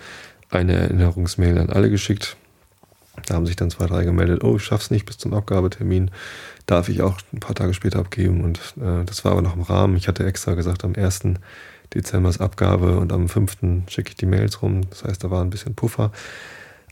[0.50, 2.38] eine Erinnerungsmail an alle geschickt.
[3.26, 6.12] Da haben sich dann zwei, drei gemeldet, oh, ich schaff's nicht bis zum Abgabetermin.
[6.66, 8.44] Darf ich auch ein paar Tage später abgeben.
[8.44, 9.98] Und äh, das war aber noch im Rahmen.
[9.98, 11.22] Ich hatte extra gesagt, am 1.
[11.94, 13.58] Dezembers Abgabe und am 5.
[13.90, 14.90] schicke ich die Mails rum.
[14.90, 16.12] Das heißt, da war ein bisschen Puffer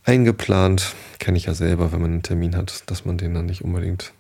[0.04, 0.94] eingeplant.
[1.20, 4.14] Kenne ich ja selber, wenn man einen Termin hat, dass man den dann nicht unbedingt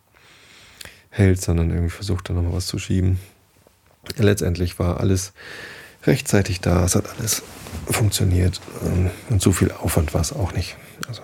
[1.09, 3.19] hält, sondern irgendwie versucht, dann nochmal was zu schieben.
[4.15, 5.33] Letztendlich war alles
[6.05, 7.43] rechtzeitig da, es hat alles
[7.85, 10.77] funktioniert ähm, und so viel Aufwand war es auch nicht.
[11.07, 11.21] Also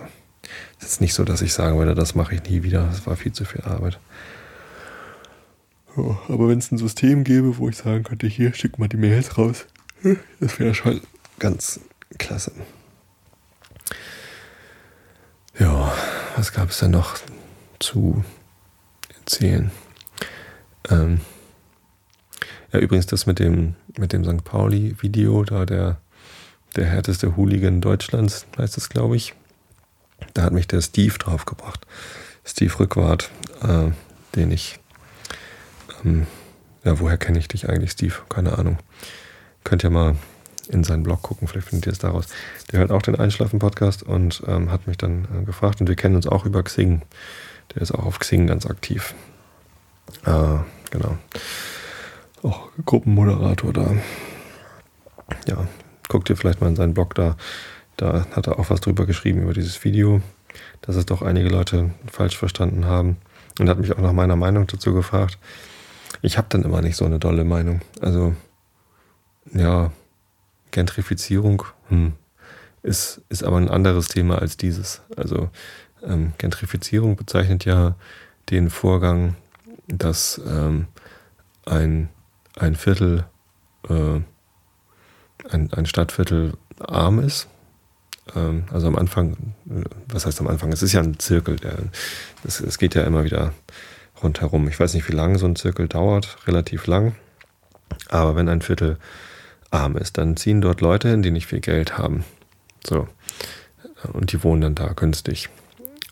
[0.80, 3.16] es ist nicht so, dass ich sagen würde, das mache ich nie wieder, das war
[3.16, 3.98] viel zu viel Arbeit.
[5.96, 8.98] Ja, aber wenn es ein System gäbe, wo ich sagen könnte, hier, schick mal die
[8.98, 9.66] Mails raus,
[10.40, 11.00] das wäre schon
[11.38, 11.80] ganz
[12.18, 12.52] klasse.
[15.58, 15.92] Ja,
[16.36, 17.16] was gab es denn noch
[17.78, 18.22] zu
[19.20, 19.70] erzählen?
[20.90, 21.20] Ähm,
[22.72, 24.44] ja, übrigens das mit dem, mit dem St.
[24.44, 25.98] Pauli-Video, da der,
[26.76, 29.34] der härteste Hooligan Deutschlands, heißt es, glaube ich.
[30.34, 31.86] Da hat mich der Steve draufgebracht.
[32.44, 33.30] Steve Rückwart,
[33.62, 33.90] äh,
[34.34, 34.78] den ich
[36.04, 36.26] ähm,
[36.84, 38.14] ja, woher kenne ich dich eigentlich, Steve?
[38.28, 38.78] Keine Ahnung.
[39.64, 40.14] Könnt ihr mal
[40.68, 42.26] in seinen Blog gucken, vielleicht findet ihr es daraus.
[42.70, 46.14] Der hört auch den Einschlafen-Podcast und ähm, hat mich dann äh, gefragt und wir kennen
[46.14, 47.02] uns auch über Xing.
[47.74, 49.14] Der ist auch auf Xing ganz aktiv.
[50.24, 50.58] Äh,
[50.90, 51.18] genau.
[52.42, 53.96] Auch Gruppenmoderator da.
[55.48, 55.66] Ja,
[56.08, 57.36] guckt ihr vielleicht mal in seinen Blog da.
[57.96, 60.20] Da hat er auch was drüber geschrieben über dieses Video,
[60.82, 63.16] dass es doch einige Leute falsch verstanden haben
[63.58, 65.38] und hat mich auch nach meiner Meinung dazu gefragt.
[66.22, 67.80] Ich habe dann immer nicht so eine dolle Meinung.
[68.00, 68.34] Also,
[69.52, 69.92] ja,
[70.70, 72.12] Gentrifizierung hm,
[72.82, 75.02] ist, ist aber ein anderes Thema als dieses.
[75.16, 75.50] Also,
[76.02, 77.96] ähm, Gentrifizierung bezeichnet ja
[78.50, 79.36] den Vorgang,
[79.88, 80.86] dass ähm,
[81.64, 82.08] ein,
[82.56, 83.24] ein Viertel,
[83.88, 84.20] äh,
[85.50, 87.48] ein, ein Stadtviertel arm ist.
[88.34, 89.36] Ähm, also am Anfang,
[90.08, 90.72] was heißt am Anfang?
[90.72, 91.56] Es ist ja ein Zirkel,
[92.44, 93.52] es geht ja immer wieder
[94.22, 94.68] rundherum.
[94.68, 97.14] Ich weiß nicht, wie lange so ein Zirkel dauert, relativ lang.
[98.08, 98.98] Aber wenn ein Viertel
[99.70, 102.24] arm ist, dann ziehen dort Leute hin, die nicht viel Geld haben.
[102.86, 103.08] So.
[104.12, 105.48] Und die wohnen dann da günstig.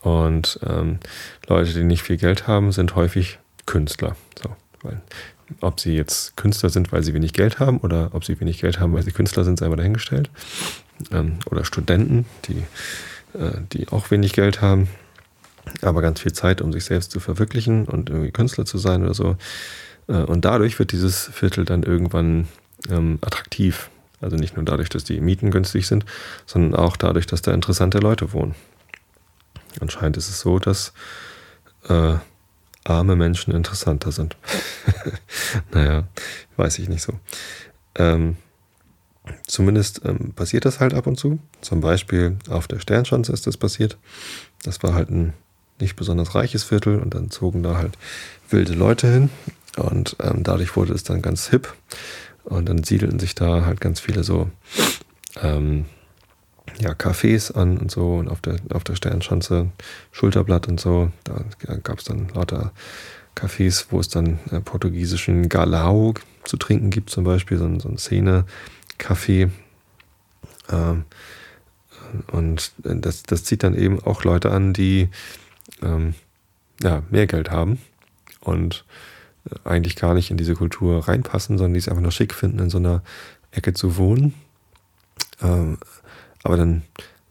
[0.03, 0.99] Und ähm,
[1.49, 4.17] Leute, die nicht viel Geld haben, sind häufig Künstler.
[4.43, 5.01] So, weil,
[5.61, 8.81] ob sie jetzt Künstler sind, weil sie wenig Geld haben, oder ob sie wenig Geld
[8.81, 10.31] haben, weil sie Künstler sind, sei mal dahingestellt.
[11.11, 12.65] Ähm, oder Studenten, die,
[13.39, 14.89] äh, die auch wenig Geld haben
[15.83, 19.15] aber ganz viel Zeit, um sich selbst zu verwirklichen und irgendwie Künstler zu sein oder
[19.15, 19.37] so.
[20.09, 22.49] Äh, und dadurch wird dieses Viertel dann irgendwann
[22.91, 23.91] ähm, attraktiv.
[24.21, 26.05] Also nicht nur dadurch, dass die Mieten günstig sind,
[26.47, 28.55] sondern auch dadurch, dass da interessante Leute wohnen.
[29.81, 30.93] Anscheinend ist es so, dass
[31.89, 32.15] äh,
[32.85, 34.37] arme Menschen interessanter sind.
[35.73, 36.05] naja,
[36.57, 37.19] weiß ich nicht so.
[37.97, 38.37] Ähm,
[39.47, 41.39] zumindest ähm, passiert das halt ab und zu.
[41.61, 43.99] Zum Beispiel auf der Sternschanze ist das passiert.
[44.63, 45.33] Das war halt ein
[45.81, 47.99] nicht besonders reiches Viertel und dann zogen da halt
[48.49, 49.31] wilde Leute hin
[49.77, 51.75] und ähm, dadurch wurde es dann ganz hip
[52.45, 54.51] und dann siedelten sich da halt ganz viele so
[55.43, 55.87] ähm,
[56.79, 59.71] ja, Cafés an und so und auf der, auf der Sternschanze
[60.13, 61.11] Schulterblatt und so.
[61.25, 61.45] Da
[61.83, 62.73] gab es dann lauter
[63.35, 67.99] Cafés, wo es dann äh, portugiesischen Galao zu trinken gibt, zum Beispiel, so, so ein
[68.99, 69.51] Szene-Café.
[70.71, 71.05] Ähm,
[72.31, 75.09] und das, das zieht dann eben auch Leute an, die
[75.83, 76.15] ähm,
[76.83, 77.79] ja, mehr Geld haben
[78.41, 78.85] und
[79.51, 82.61] äh, eigentlich gar nicht in diese Kultur reinpassen, sondern die es einfach nur schick finden,
[82.61, 83.03] in so einer
[83.51, 84.35] Ecke zu wohnen.
[85.43, 85.79] Ähm,
[86.43, 86.83] aber dann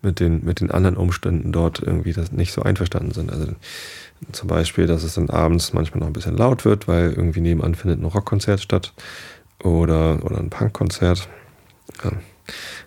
[0.01, 3.31] mit den, mit den anderen Umständen dort irgendwie das nicht so einverstanden sind.
[3.31, 3.47] Also
[4.33, 7.75] zum Beispiel, dass es dann abends manchmal noch ein bisschen laut wird, weil irgendwie nebenan
[7.75, 8.93] findet ein Rockkonzert statt
[9.63, 11.29] oder, oder ein Punkkonzert.
[12.03, 12.11] Ja.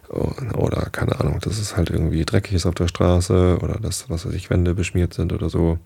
[0.08, 4.26] Oder keine Ahnung, dass es halt irgendwie dreckig ist auf der Straße oder dass, was
[4.26, 5.78] weiß ich, Wände beschmiert sind oder so.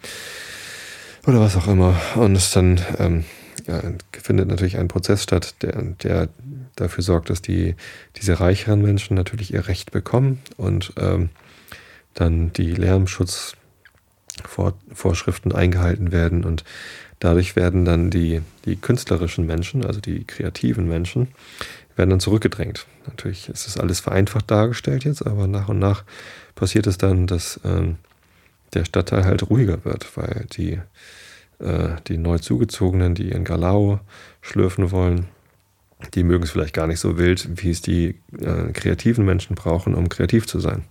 [1.26, 1.98] Oder was auch immer.
[2.16, 3.24] Und es dann ähm,
[3.66, 3.80] ja,
[4.12, 6.28] findet natürlich ein Prozess statt, der, der
[6.76, 7.76] dafür sorgt, dass die,
[8.16, 11.28] diese reicheren Menschen natürlich ihr Recht bekommen und ähm,
[12.14, 16.64] dann die Lärmschutzvorschriften eingehalten werden und
[17.18, 21.28] dadurch werden dann die, die künstlerischen Menschen, also die kreativen Menschen,
[22.00, 22.86] werden dann zurückgedrängt.
[23.06, 26.04] Natürlich ist das alles vereinfacht dargestellt jetzt, aber nach und nach
[26.54, 27.96] passiert es dann, dass ähm,
[28.72, 30.80] der Stadtteil halt ruhiger wird, weil die,
[31.58, 34.00] äh, die neu zugezogenen, die ihren Galau
[34.40, 35.26] schlürfen wollen,
[36.14, 39.94] die mögen es vielleicht gar nicht so wild, wie es die äh, kreativen Menschen brauchen,
[39.94, 40.84] um kreativ zu sein.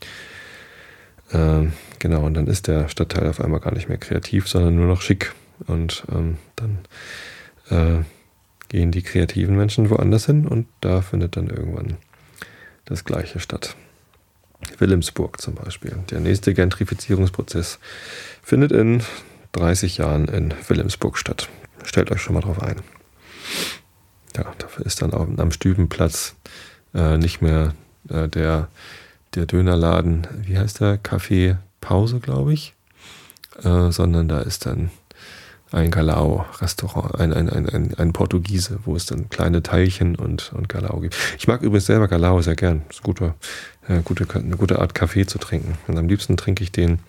[1.33, 4.85] Ähm, genau, und dann ist der Stadtteil auf einmal gar nicht mehr kreativ, sondern nur
[4.85, 5.33] noch schick.
[5.65, 6.77] Und ähm, dann
[7.71, 8.03] äh,
[8.69, 11.97] gehen die kreativen Menschen woanders hin und da findet dann irgendwann
[12.85, 13.75] das Gleiche statt.
[14.77, 15.95] Wilhelmsburg zum Beispiel.
[16.09, 17.79] Der nächste Gentrifizierungsprozess
[18.41, 19.03] findet in
[19.53, 21.49] 30 Jahren in Wilhelmsburg statt.
[21.83, 22.81] Stellt euch schon mal drauf ein.
[24.35, 26.35] Ja, dafür ist dann auch am Stübenplatz
[26.93, 27.73] äh, nicht mehr
[28.09, 28.69] äh, der,
[29.35, 31.01] der Dönerladen, wie heißt der?
[31.01, 32.75] Café Pause, glaube ich.
[33.63, 34.91] Äh, sondern da ist dann
[35.71, 40.67] ein Galao-Restaurant, ein, ein, ein, ein, ein Portugiese, wo es dann kleine Teilchen und, und
[40.69, 41.15] Galao gibt.
[41.37, 42.83] Ich mag übrigens selber Galao sehr gern.
[42.87, 43.35] Das ist gute,
[43.87, 45.77] äh, gute, eine gute Art Kaffee zu trinken.
[45.87, 46.99] Und am liebsten trinke ich den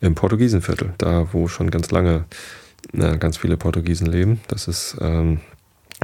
[0.00, 2.24] im Portugiesenviertel, da wo schon ganz lange
[2.92, 4.40] äh, ganz viele Portugiesen leben.
[4.48, 5.40] Das ist ähm,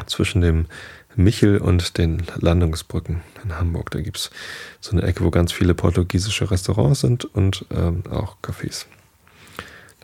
[0.07, 0.66] zwischen dem
[1.14, 3.90] Michel und den Landungsbrücken in Hamburg.
[3.90, 4.31] Da gibt es
[4.81, 8.87] so eine Ecke, wo ganz viele portugiesische Restaurants sind und ähm, auch Cafés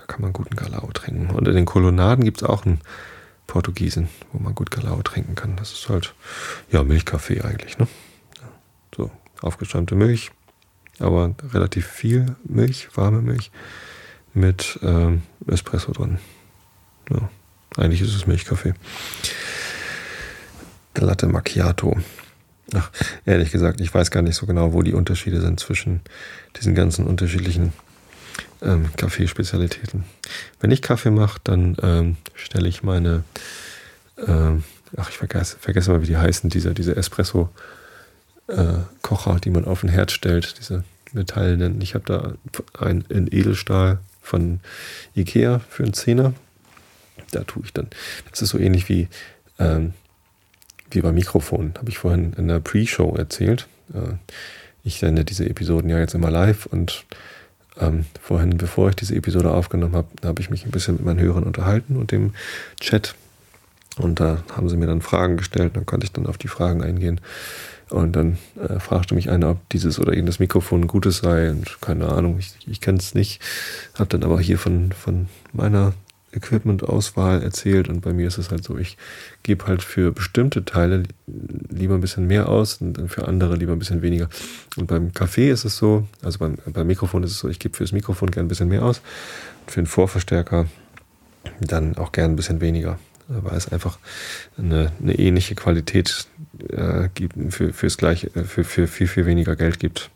[0.08, 1.30] kann man guten Galao trinken.
[1.30, 2.80] Und in den Kolonnaden gibt es auch einen
[3.46, 5.56] Portugiesen, wo man gut Galao trinken kann.
[5.56, 6.14] Das ist halt,
[6.72, 7.86] ja, Milchkaffee eigentlich, ne?
[8.96, 10.32] So, aufgeschäumte Milch,
[10.98, 13.52] aber relativ viel Milch, warme Milch
[14.34, 16.18] mit ähm, Espresso drin.
[17.10, 17.30] Ja,
[17.76, 18.74] eigentlich ist es Milchkaffee.
[20.96, 21.96] Latte Macchiato.
[22.74, 22.90] Ach,
[23.24, 26.00] ehrlich gesagt, ich weiß gar nicht so genau, wo die Unterschiede sind zwischen
[26.56, 27.72] diesen ganzen unterschiedlichen
[28.62, 30.04] ähm, Kaffeespezialitäten.
[30.60, 33.24] Wenn ich Kaffee mache, dann ähm, stelle ich meine,
[34.26, 34.64] ähm,
[34.96, 39.82] ach, ich vergesse, vergesse mal, wie die heißen, diese, diese Espresso-Kocher, äh, die man auf
[39.82, 41.80] den Herd stellt, diese metallenen.
[41.80, 42.34] Ich habe da
[42.78, 44.60] einen in Edelstahl von
[45.14, 46.34] Ikea für einen Zehner.
[47.30, 47.88] Da tue ich dann,
[48.30, 49.08] das ist so ähnlich wie,
[49.58, 49.92] ähm,
[50.90, 53.66] wie beim Mikrofon, habe ich vorhin in der Pre-Show erzählt.
[53.92, 54.14] Äh,
[54.84, 57.04] ich sende diese Episoden ja jetzt immer live und
[57.80, 61.20] ähm, vorhin, bevor ich diese Episode aufgenommen habe, habe ich mich ein bisschen mit meinen
[61.20, 62.32] Hörern unterhalten und dem
[62.80, 63.14] Chat.
[63.98, 66.82] Und da haben sie mir dann Fragen gestellt, dann konnte ich dann auf die Fragen
[66.82, 67.20] eingehen.
[67.90, 71.50] Und dann äh, fragte mich einer, ob dieses oder jenes Mikrofon ein gutes sei.
[71.50, 73.40] Und keine Ahnung, ich, ich kenne es nicht.
[73.94, 75.94] Habe dann aber hier von, von meiner
[76.32, 78.96] Equipment-Auswahl erzählt und bei mir ist es halt so, ich
[79.42, 83.78] gebe halt für bestimmte Teile lieber ein bisschen mehr aus und für andere lieber ein
[83.78, 84.28] bisschen weniger.
[84.76, 87.76] Und beim Kaffee ist es so, also beim, beim Mikrofon ist es so, ich gebe
[87.76, 89.00] fürs Mikrofon gern ein bisschen mehr aus
[89.66, 90.66] für den Vorverstärker
[91.60, 93.98] dann auch gern ein bisschen weniger, weil es einfach
[94.56, 96.26] eine, eine ähnliche Qualität
[96.68, 100.10] äh, gibt, für, fürs gleiche, äh, für, für viel, viel weniger Geld gibt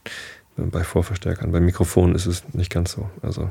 [0.56, 1.52] bei Vorverstärkern.
[1.52, 3.10] Beim Mikrofon ist es nicht ganz so.
[3.22, 3.50] Also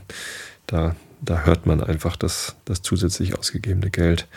[0.68, 4.28] da da hört man einfach das, das zusätzlich ausgegebene Geld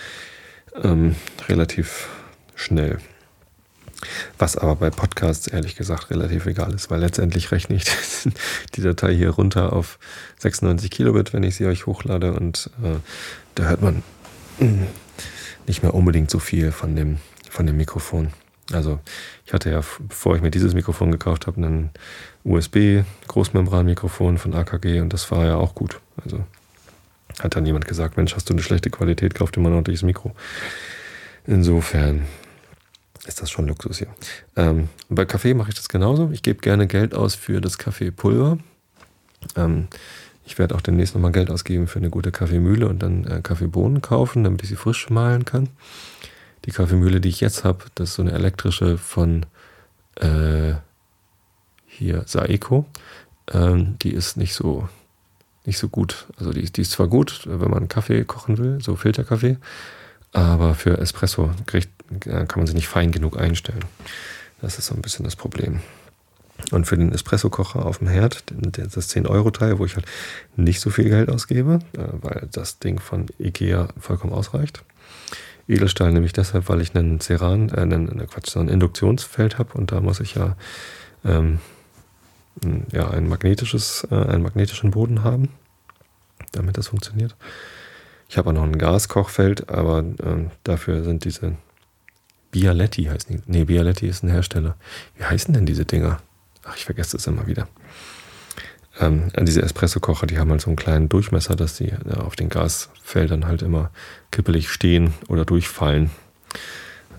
[0.83, 1.17] ähm,
[1.49, 2.09] relativ
[2.55, 2.99] schnell.
[4.39, 7.85] Was aber bei Podcasts ehrlich gesagt relativ egal ist, weil letztendlich rechne ich
[8.75, 9.99] die Datei hier runter auf
[10.41, 12.99] 96 Kilobit, wenn ich sie euch hochlade und äh,
[13.55, 14.03] da hört man
[15.67, 17.19] nicht mehr unbedingt so viel von dem,
[17.49, 18.29] von dem Mikrofon.
[18.73, 19.01] Also
[19.47, 21.91] ich hatte ja, bevor ich mir dieses Mikrofon gekauft habe, ein
[22.45, 26.01] USB-Großmembran-Mikrofon von AKG und das war ja auch gut.
[26.23, 26.45] Also
[27.41, 30.03] hat dann jemand gesagt, Mensch, hast du eine schlechte Qualität, kauf dir mal ein ordentliches
[30.03, 30.33] Mikro.
[31.47, 32.27] Insofern
[33.27, 34.09] ist das schon Luxus hier.
[34.57, 36.31] Ähm, bei Kaffee mache ich das genauso.
[36.33, 38.59] Ich gebe gerne Geld aus für das Kaffeepulver.
[39.57, 39.89] Ähm,
[40.47, 44.03] ich werde auch demnächst nochmal Geld ausgeben für eine gute Kaffeemühle und dann äh, Kaffeebohnen
[44.03, 45.71] kaufen, damit ich sie frisch mahlen kann.
[46.67, 49.47] Die Kaffeemühle, die ich jetzt habe, das ist so eine elektrische von
[50.17, 50.75] äh,
[51.87, 52.87] hier Saeco.
[53.53, 54.89] Ähm, die ist nicht so,
[55.65, 56.27] nicht so gut.
[56.39, 59.57] Also die, die ist zwar gut, wenn man Kaffee kochen will, so Filterkaffee,
[60.33, 63.85] aber für Espresso kriegt, kann man sie nicht fein genug einstellen.
[64.61, 65.81] Das ist so ein bisschen das Problem.
[66.71, 70.07] Und für den Espresso-Kocher auf dem Herd, das 10-Euro-Teil, wo ich halt
[70.57, 74.85] nicht so viel Geld ausgebe, äh, weil das Ding von Ikea vollkommen ausreicht.
[75.67, 79.93] Edelstahl nämlich deshalb, weil ich einen Ceran, äh, einen, Quatsch, so ein Induktionsfeld habe und
[79.93, 80.57] da muss ich ja,
[81.25, 81.59] ähm,
[82.93, 85.49] ja ein magnetisches, äh, einen magnetischen Boden haben,
[86.53, 87.37] damit das funktioniert.
[88.29, 91.57] Ich habe auch noch ein Gaskochfeld, aber ähm, dafür sind diese
[92.51, 93.43] Bialetti heißen die.
[93.47, 94.77] Nee, Bialetti ist ein Hersteller.
[95.17, 96.21] Wie heißen denn diese Dinger?
[96.65, 97.69] ach, ich vergesse das immer wieder.
[99.01, 102.49] Ähm, diese Espresso-Kocher, die haben halt so einen kleinen Durchmesser, dass die ja, auf den
[102.49, 103.91] Gasfeldern halt immer
[104.31, 106.11] kippelig stehen oder durchfallen.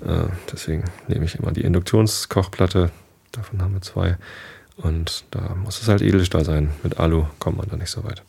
[0.05, 2.91] Äh, deswegen nehme ich immer die Induktionskochplatte.
[3.31, 4.17] Davon haben wir zwei.
[4.77, 6.71] Und da muss es halt Edelstahl sein.
[6.83, 8.23] Mit Alu kommt man da nicht so weit.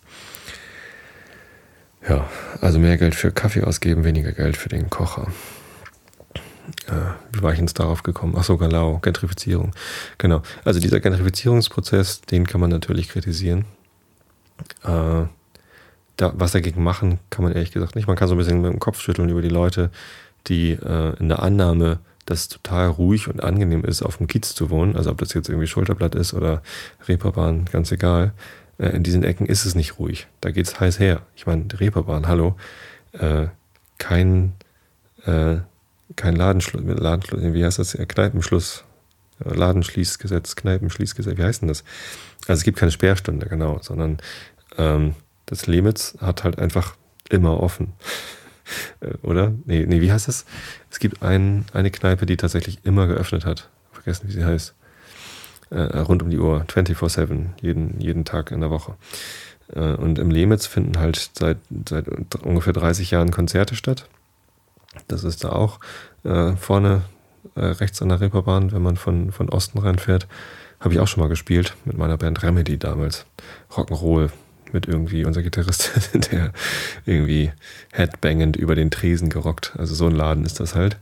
[2.09, 2.29] Ja,
[2.61, 5.27] also mehr Geld für Kaffee ausgeben, weniger Geld für den Kocher
[6.89, 6.93] äh,
[7.33, 8.35] wie war ich jetzt darauf gekommen?
[8.37, 9.73] Ach so, Galau, Gentrifizierung.
[10.19, 10.43] Genau.
[10.65, 13.65] Also dieser Gentrifizierungsprozess, den kann man natürlich kritisieren.
[14.83, 15.25] Äh,
[16.17, 18.07] da, was dagegen machen, kann man ehrlich gesagt nicht.
[18.07, 19.91] Man kann so ein bisschen mit dem Kopf schütteln über die Leute,
[20.47, 24.55] die äh, in der Annahme, dass es total ruhig und angenehm ist, auf dem Kiez
[24.55, 26.63] zu wohnen, also ob das jetzt irgendwie Schulterblatt ist oder
[27.09, 28.33] Reeperbahn, ganz egal.
[28.79, 30.27] Äh, in diesen Ecken ist es nicht ruhig.
[30.41, 31.23] Da geht es heiß her.
[31.35, 32.57] Ich meine, Reeperbahn, hallo.
[33.13, 33.47] Äh,
[33.99, 34.53] kein
[35.25, 35.59] äh,
[36.15, 37.97] kein Ladenschluss, Ladenschluss, wie heißt das?
[38.09, 38.85] Kneipenschluss,
[39.41, 41.83] Ladenschließgesetz, Kneipenschließgesetz, wie heißt denn das?
[42.47, 44.19] Also es gibt keine Sperrstunde, genau, sondern
[44.79, 45.15] ähm,
[45.47, 46.97] das Lemitz hat halt einfach
[47.29, 47.93] immer offen.
[48.99, 49.53] Äh, oder?
[49.65, 50.45] Nee, nee, wie heißt das?
[50.97, 53.69] Es gibt ein, eine Kneipe, die tatsächlich immer geöffnet hat.
[53.93, 54.73] Vergessen, wie sie heißt.
[55.69, 58.95] Äh, rund um die Uhr, 24-7, jeden, jeden Tag in der Woche.
[59.75, 62.07] Äh, und im Lemitz finden halt seit, seit
[62.43, 64.09] ungefähr 30 Jahren Konzerte statt.
[65.07, 65.81] Das ist da auch
[66.25, 67.03] äh, vorne
[67.57, 70.27] äh, rechts an der Reeperbahn, wenn man von, von Osten reinfährt.
[70.81, 73.27] Habe ich auch schon mal gespielt mit meiner Band Remedy damals.
[73.71, 74.31] Rock'n'Roll
[74.73, 75.93] mit irgendwie unser Gitarrist,
[76.33, 76.53] der
[77.05, 77.53] irgendwie
[77.93, 79.75] headbangend über den Tresen gerockt.
[79.77, 80.97] Also so ein Laden ist das halt.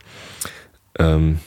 [0.98, 1.40] Ähm,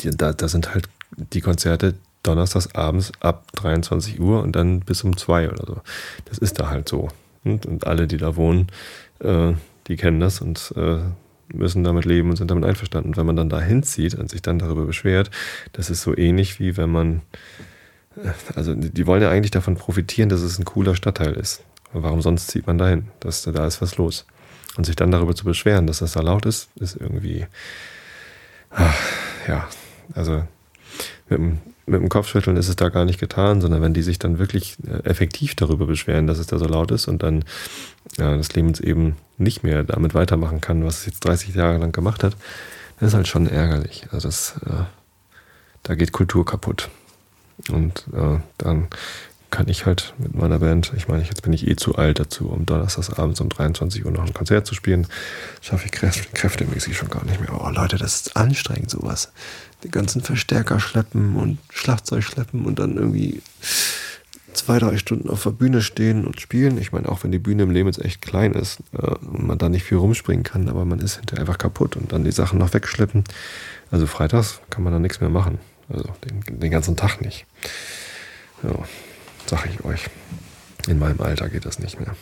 [0.00, 5.02] die, da, da sind halt die Konzerte donnerstags abends ab 23 Uhr und dann bis
[5.04, 5.80] um 2 oder so.
[6.26, 7.08] Das ist da halt so.
[7.44, 8.68] Und, und alle, die da wohnen,
[9.20, 9.52] äh,
[9.86, 10.98] die kennen das und äh,
[11.52, 13.10] müssen damit leben und sind damit einverstanden.
[13.10, 15.30] Und wenn man dann da hinzieht und sich dann darüber beschwert,
[15.72, 17.22] das ist so ähnlich wie wenn man,
[18.54, 21.62] also die wollen ja eigentlich davon profitieren, dass es ein cooler Stadtteil ist.
[21.92, 23.08] Warum sonst zieht man da hin?
[23.20, 24.26] Dass, da ist was los.
[24.76, 27.46] Und sich dann darüber zu beschweren, dass das da laut ist, ist irgendwie,
[28.70, 28.94] ach,
[29.46, 29.68] ja,
[30.14, 30.44] also
[31.28, 34.18] mit dem, mit dem Kopfschütteln ist es da gar nicht getan, sondern wenn die sich
[34.18, 37.44] dann wirklich äh, effektiv darüber beschweren, dass es da so laut ist und dann
[38.18, 41.92] ja, das Lebens eben nicht mehr damit weitermachen kann, was es jetzt 30 Jahre lang
[41.92, 42.36] gemacht hat,
[43.00, 44.06] das ist halt schon ärgerlich.
[44.10, 44.84] Also das, äh,
[45.82, 46.90] da geht Kultur kaputt.
[47.70, 48.88] Und äh, dann
[49.50, 52.50] kann ich halt mit meiner Band, ich meine, jetzt bin ich eh zu alt dazu,
[52.50, 55.06] um donnerstags abends um 23 Uhr noch ein Konzert zu spielen,
[55.62, 57.58] schaffe ich kräft, kräftemäßig schon gar nicht mehr.
[57.58, 59.32] Oh Leute, das ist anstrengend sowas.
[59.84, 63.42] Die ganzen Verstärker schleppen und Schlagzeug schleppen und dann irgendwie
[64.52, 66.78] zwei, drei Stunden auf der Bühne stehen und spielen.
[66.78, 69.58] Ich meine, auch wenn die Bühne im Leben jetzt echt klein ist äh, und man
[69.58, 72.58] da nicht viel rumspringen kann, aber man ist hinterher einfach kaputt und dann die Sachen
[72.58, 73.24] noch wegschleppen.
[73.90, 75.58] Also freitags kann man da nichts mehr machen.
[75.88, 77.46] Also den, den ganzen Tag nicht.
[78.62, 78.84] Ja,
[79.46, 80.08] sag ich euch.
[80.86, 82.14] In meinem Alter geht das nicht mehr.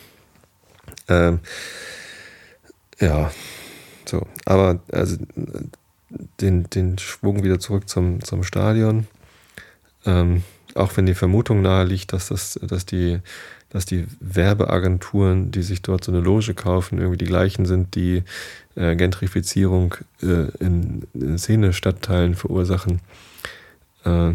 [1.09, 1.41] Ähm,
[3.01, 3.31] ja,
[4.05, 4.27] so.
[4.45, 5.17] Aber also
[6.41, 9.07] den, den Schwung wieder zurück zum, zum Stadion.
[10.05, 10.43] Ähm,
[10.75, 13.21] auch wenn die Vermutung nahe liegt, dass das, dass die,
[13.71, 18.23] dass die Werbeagenturen, die sich dort so eine Loge kaufen, irgendwie die gleichen sind, die
[18.75, 23.01] äh, Gentrifizierung äh, in, in Szene-Stadtteilen verursachen,
[24.07, 24.35] äh,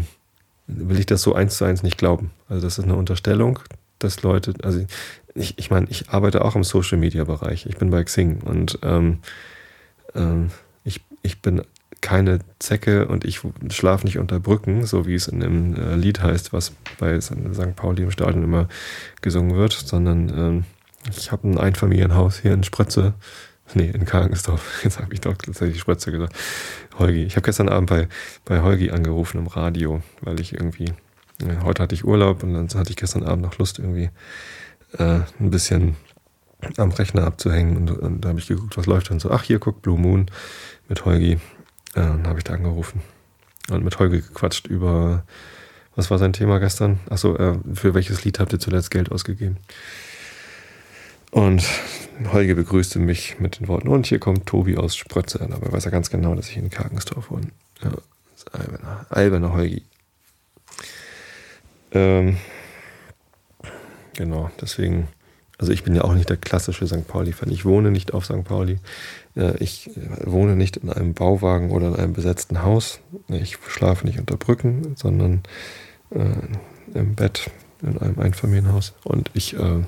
[0.66, 2.30] will ich das so eins zu eins nicht glauben.
[2.48, 3.58] Also das ist eine Unterstellung,
[3.98, 4.84] dass Leute, also
[5.34, 7.66] ich, ich meine, ich arbeite auch im Social Media Bereich.
[7.66, 9.18] Ich bin bei Xing und ähm,
[10.14, 10.50] ähm,
[10.84, 11.62] ich, ich bin
[12.00, 16.20] keine Zecke und ich schlafe nicht unter Brücken, so wie es in dem äh, Lied
[16.20, 17.76] heißt, was bei St.
[17.76, 18.68] Pauli im Stadion immer
[19.20, 20.64] gesungen wird, sondern ähm,
[21.10, 23.14] ich habe ein Einfamilienhaus hier in Spritze,
[23.74, 26.34] nee, in Kargensdorf, jetzt habe ich doch tatsächlich Spritze gesagt,
[26.98, 27.24] Holgi.
[27.24, 28.08] Ich habe gestern Abend bei,
[28.44, 30.92] bei Holgi angerufen im Radio, weil ich irgendwie,
[31.40, 34.10] äh, heute hatte ich Urlaub und dann hatte ich gestern Abend noch Lust irgendwie
[34.98, 35.96] äh, ein bisschen
[36.76, 39.30] am Rechner abzuhängen und, und da habe ich geguckt, was läuft dann so.
[39.30, 40.26] Ach, hier guckt Blue Moon
[40.88, 41.32] mit Holgi.
[41.32, 41.38] Äh,
[41.94, 43.02] dann habe ich da angerufen
[43.70, 45.24] und mit Holgi gequatscht über,
[45.94, 47.00] was war sein Thema gestern?
[47.10, 49.58] Achso, äh, für welches Lied habt ihr zuletzt Geld ausgegeben?
[51.32, 51.64] Und
[52.32, 55.38] Holge begrüßte mich mit den Worten, und hier kommt Tobi aus Sprötze.
[55.38, 57.48] Dabei weiß er ganz genau, dass ich in Kargensdorf wohne.
[57.82, 58.02] Ja, das
[58.36, 59.82] ist alberner, alberner Holgi.
[61.90, 62.36] Ähm,
[64.14, 65.08] genau, deswegen
[65.62, 67.06] also ich bin ja auch nicht der klassische St.
[67.06, 67.48] Pauli-Fan.
[67.52, 68.42] Ich wohne nicht auf St.
[68.42, 68.80] Pauli.
[69.60, 69.90] Ich
[70.24, 72.98] wohne nicht in einem Bauwagen oder in einem besetzten Haus.
[73.28, 75.44] Ich schlafe nicht unter Brücken, sondern
[76.10, 77.48] äh, im Bett
[77.80, 78.94] in einem Einfamilienhaus.
[79.04, 79.84] Und ich äh,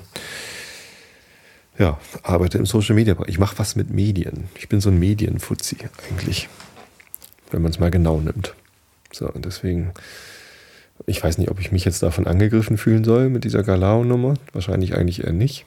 [1.77, 3.15] ja, arbeite im Social Media.
[3.27, 4.45] Ich mache was mit Medien.
[4.55, 5.77] Ich bin so ein Medienfuzzi
[6.09, 6.49] eigentlich,
[7.51, 8.53] wenn man es mal genau nimmt.
[9.11, 9.93] So, und deswegen
[11.05, 14.35] ich weiß nicht, ob ich mich jetzt davon angegriffen fühlen soll mit dieser Galao-Nummer.
[14.53, 15.65] Wahrscheinlich eigentlich eher nicht.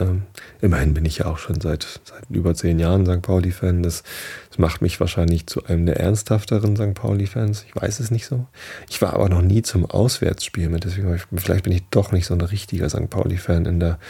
[0.00, 0.22] Ähm,
[0.60, 3.22] immerhin bin ich ja auch schon seit, seit über zehn Jahren St.
[3.22, 3.84] Pauli-Fan.
[3.84, 4.02] Das,
[4.48, 6.94] das, macht mich wahrscheinlich zu einem der ernsthafteren St.
[6.94, 7.64] Pauli-Fans.
[7.68, 8.46] Ich weiß es nicht so.
[8.90, 10.84] Ich war aber noch nie zum Auswärtsspiel mit.
[10.84, 13.08] Deswegen, vielleicht bin ich doch nicht so ein richtiger St.
[13.08, 14.00] Pauli-Fan in der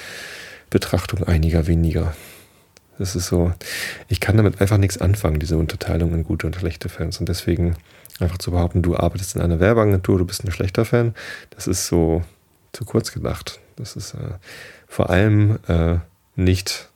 [0.74, 2.14] Betrachtung einiger weniger.
[2.98, 3.52] Das ist so,
[4.08, 7.18] ich kann damit einfach nichts anfangen, diese Unterteilung in gute und schlechte Fans.
[7.18, 7.76] Und deswegen
[8.20, 11.14] Einfach zu behaupten, du arbeitest in einer Werbeagentur, du bist ein schlechter Fan,
[11.50, 12.22] das ist so
[12.72, 13.60] zu kurz gedacht.
[13.76, 14.34] Das ist äh,
[14.86, 15.96] vor allem äh,
[16.36, 16.90] nicht,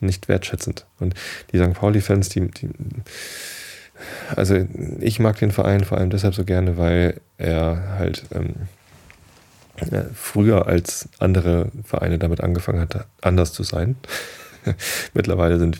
[0.00, 0.86] nicht wertschätzend.
[1.00, 1.14] Und
[1.52, 1.74] die St.
[1.74, 2.68] Pauli-Fans, die, die,
[4.36, 4.64] also
[5.00, 8.54] ich mag den Verein vor allem deshalb so gerne, weil er halt ähm,
[10.14, 13.96] früher als andere Vereine damit angefangen hat, anders zu sein.
[15.14, 15.78] Mittlerweile sind,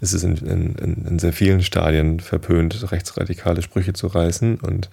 [0.00, 0.74] ist es in, in,
[1.06, 4.90] in, sehr vielen Stadien verpönt, rechtsradikale Sprüche zu reißen und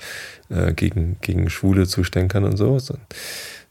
[0.49, 2.79] äh, gegen, gegen Schwule zu stänkern und so.
[2.79, 2.95] so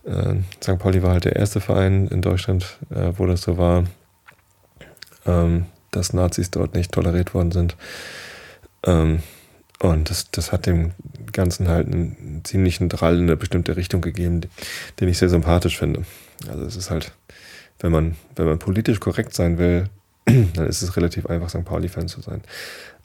[0.05, 0.78] äh, St.
[0.78, 3.85] Pauli war halt der erste Verein in Deutschland, äh, wo das so war,
[5.26, 7.76] ähm, dass Nazis dort nicht toleriert worden sind.
[8.85, 9.22] Ähm,
[9.80, 10.93] und das, das hat dem
[11.35, 14.41] Ganzen halt einen ziemlichen Drall in eine bestimmte Richtung gegeben,
[14.99, 16.05] den ich sehr sympathisch finde.
[16.49, 17.12] Also es ist halt
[17.80, 19.89] wenn man, wenn man politisch korrekt sein will,
[20.24, 21.64] dann ist es relativ einfach, St.
[21.64, 22.43] Pauli-Fan zu sein.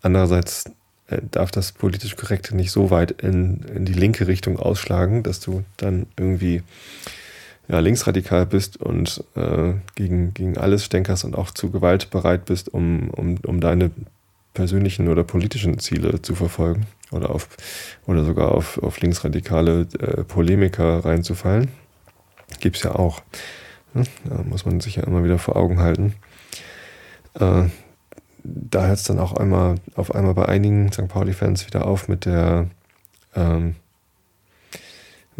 [0.02, 0.66] Andererseits
[1.08, 5.40] äh, darf das politisch Korrekte nicht so weit in, in die linke Richtung ausschlagen, dass
[5.40, 6.64] du dann irgendwie
[7.68, 12.74] ja, linksradikal bist und äh, gegen, gegen alles stänkerst und auch zu Gewalt bereit bist,
[12.74, 13.92] um, um, um deine
[14.54, 17.48] persönlichen oder politischen Ziele zu verfolgen oder, auf,
[18.06, 21.70] oder sogar auf, auf linksradikale äh, Polemiker reinzufallen.
[22.60, 23.22] Gibt es ja auch.
[23.94, 24.04] Hm?
[24.26, 26.16] Da muss man sich ja immer wieder vor Augen halten.
[27.36, 27.66] Äh,
[28.44, 31.08] da hört es dann auch einmal auf einmal bei einigen St.
[31.08, 32.68] Pauli-Fans wieder auf mit der
[33.36, 33.76] ähm,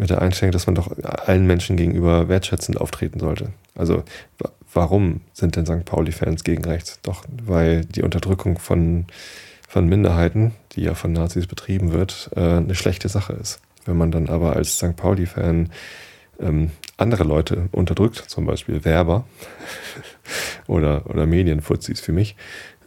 [0.00, 3.50] mit der Einstellung, dass man doch allen Menschen gegenüber wertschätzend auftreten sollte.
[3.74, 4.02] Also
[4.72, 5.84] warum sind denn St.
[5.84, 7.00] Pauli-Fans gegen rechts?
[7.02, 9.04] Doch, weil die Unterdrückung von,
[9.68, 13.60] von Minderheiten, die ja von Nazis betrieben wird, äh, eine schlechte Sache ist.
[13.84, 14.96] Wenn man dann aber als St.
[14.96, 15.70] Pauli-Fan
[16.38, 19.24] ähm, andere Leute unterdrückt, zum Beispiel Werber
[20.66, 22.36] oder, oder Medienfuzis für mich,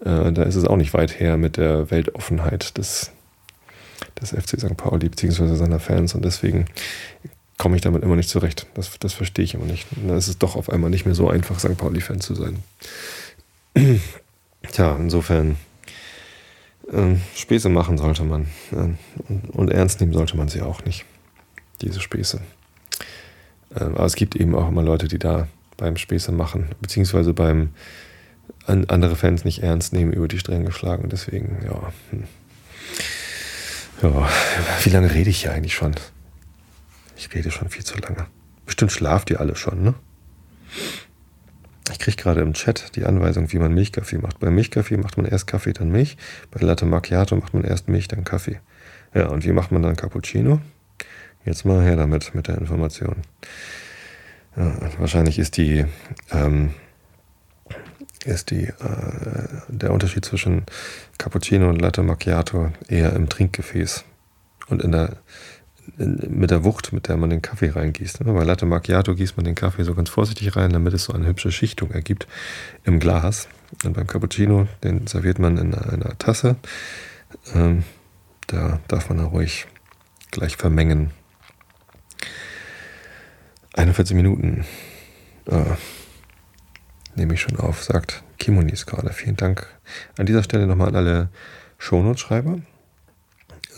[0.02, 3.12] äh, da ist es auch nicht weit her mit der Weltoffenheit des,
[4.22, 4.78] des FC St.
[4.78, 5.56] Pauli bzw.
[5.56, 6.66] seiner Fans und deswegen
[7.58, 8.68] komme ich damit immer nicht zurecht.
[8.74, 9.88] Das, das verstehe ich immer nicht.
[10.08, 11.78] Da ist es doch auf einmal nicht mehr so einfach, St.
[11.78, 12.60] Pauli-Fan zu sein.
[14.72, 15.58] Tja, insofern
[16.92, 18.48] äh, Späße machen sollte man.
[18.72, 18.94] Äh,
[19.52, 21.06] und, ernst nehmen sollte man sie auch nicht.
[21.82, 22.42] Diese Späße.
[23.76, 27.70] Ähm, aber es gibt eben auch immer Leute, die da beim Späße machen, beziehungsweise beim
[28.66, 31.10] an, andere Fans nicht ernst nehmen, über die Stränge geschlagen.
[31.10, 31.94] Deswegen, ja.
[32.12, 32.24] Hm.
[34.02, 34.30] Ja,
[34.84, 35.96] wie lange rede ich hier eigentlich schon?
[37.16, 38.26] Ich rede schon viel zu lange.
[38.66, 39.94] Bestimmt schlaft ihr alle schon, ne?
[42.04, 44.42] Ich kriege gerade im Chat die Anweisung, wie man Milchkaffee macht.
[44.42, 46.18] Beim Milchkaffee macht man erst Kaffee, dann Milch.
[46.52, 48.60] Bei Latte Macchiato macht man erst Milch, dann Kaffee.
[49.14, 50.60] Ja, und wie macht man dann Cappuccino?
[51.46, 53.22] Jetzt mal her damit, mit der Information.
[54.58, 55.86] Ja, wahrscheinlich ist die,
[56.30, 56.74] ähm,
[58.26, 58.74] ist die, äh,
[59.70, 60.66] der Unterschied zwischen
[61.18, 64.04] Cappuccino und Latte Macchiato eher im Trinkgefäß
[64.68, 65.20] und in der,
[65.98, 68.24] mit der Wucht, mit der man den Kaffee reingießt.
[68.24, 68.34] Ne?
[68.34, 71.28] Bei Latte Macchiato gießt man den Kaffee so ganz vorsichtig rein, damit es so eine
[71.28, 72.28] hübsche Schichtung ergibt
[72.84, 73.48] im Glas.
[73.84, 76.56] Und beim Cappuccino, den serviert man in einer Tasse.
[77.54, 77.84] Ähm,
[78.48, 79.68] da darf man ruhig
[80.32, 81.12] gleich vermengen.
[83.74, 84.66] 41 Minuten
[85.48, 85.64] äh,
[87.16, 89.12] nehme ich schon auf, sagt Kimonis gerade.
[89.12, 89.68] Vielen Dank
[90.18, 91.30] an dieser Stelle nochmal an alle
[91.80, 92.60] Shownote-Schreiber.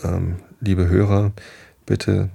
[0.04, 1.32] Ähm, liebe Hörer,
[1.86, 2.30] bitte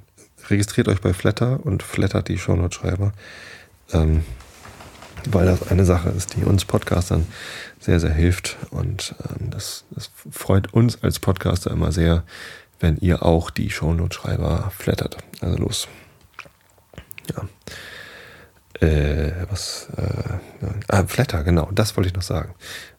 [0.50, 3.14] registriert euch bei Flatter und flattert die Shownote-Schreiber,
[3.94, 4.24] ähm,
[5.30, 7.28] weil das eine Sache ist, die uns Podcastern
[7.80, 8.58] sehr, sehr hilft.
[8.72, 12.24] Und ähm, das, das, freut uns als Podcaster immer sehr,
[12.80, 15.18] wenn ihr auch die Shownote-Schreiber flattert.
[15.42, 15.88] Also los.
[17.36, 18.88] Ja.
[18.88, 19.90] Äh, was?
[19.96, 20.40] Äh,
[20.88, 22.56] ah, Flatter, genau, das wollte ich noch sagen.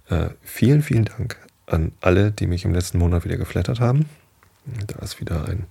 [0.09, 1.37] Äh, vielen, vielen Dank
[1.67, 4.09] an alle, die mich im letzten Monat wieder geflattert haben.
[4.87, 5.67] Da ist wieder ein,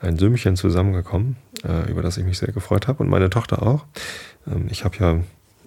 [0.00, 3.84] ein Sümmchen zusammengekommen, äh, über das ich mich sehr gefreut habe und meine Tochter auch.
[4.46, 5.20] Ähm, ich habe ja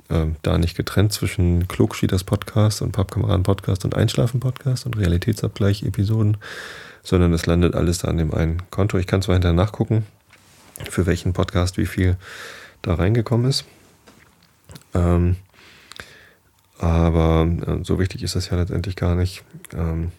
[0.10, 5.84] ähm, da nicht getrennt zwischen Klugschieders Podcast und Pappkameraden Podcast und Einschlafen Podcast und Realitätsabgleich
[5.84, 6.38] Episoden,
[7.04, 8.98] sondern es landet alles da an dem einen Konto.
[8.98, 10.06] Ich kann zwar hinterher nachgucken,
[10.90, 12.18] für welchen Podcast wie viel
[12.82, 13.66] da reingekommen ist.
[14.94, 15.38] Ähm,
[16.80, 20.12] aber äh, so wichtig ist das ja letztendlich gar nicht, ähm,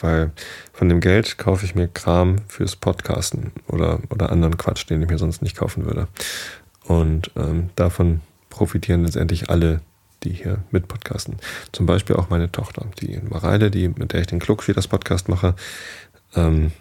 [0.00, 0.32] weil
[0.72, 5.08] von dem Geld kaufe ich mir Kram fürs Podcasten oder, oder anderen Quatsch, den ich
[5.08, 6.08] mir sonst nicht kaufen würde.
[6.84, 8.20] Und ähm, davon
[8.50, 9.80] profitieren letztendlich alle,
[10.24, 11.36] die hier mit podcasten.
[11.72, 15.28] Zum Beispiel auch meine Tochter, die Mareile, die, mit der ich den Klugschi das Podcast
[15.28, 15.54] mache.
[16.34, 16.72] Ähm,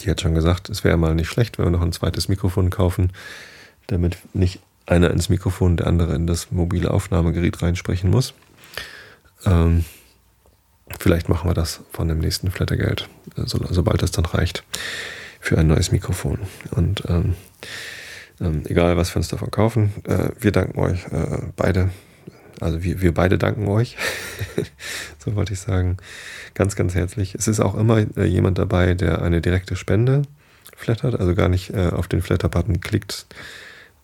[0.00, 2.70] die hat schon gesagt, es wäre mal nicht schlecht, wenn wir noch ein zweites Mikrofon
[2.70, 3.12] kaufen,
[3.86, 8.34] damit nicht einer ins Mikrofon, der andere in das mobile Aufnahmegerät reinsprechen muss.
[9.44, 9.84] Ähm,
[10.98, 14.64] vielleicht machen wir das von dem nächsten Flattergeld, so, sobald es dann reicht
[15.40, 16.38] für ein neues Mikrofon.
[16.70, 17.34] Und ähm,
[18.40, 21.90] ähm, egal, was wir uns davon kaufen, äh, wir danken euch äh, beide.
[22.60, 23.96] Also wir, wir beide danken euch.
[25.18, 25.96] so wollte ich sagen
[26.54, 27.34] ganz, ganz herzlich.
[27.34, 30.22] Es ist auch immer äh, jemand dabei, der eine direkte Spende
[30.76, 33.26] flattert, also gar nicht äh, auf den Flatter-Button klickt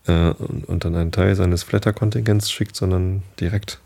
[0.07, 3.81] äh, und, und, dann einen Teil seines Flatter-Kontingents schickt, sondern direkt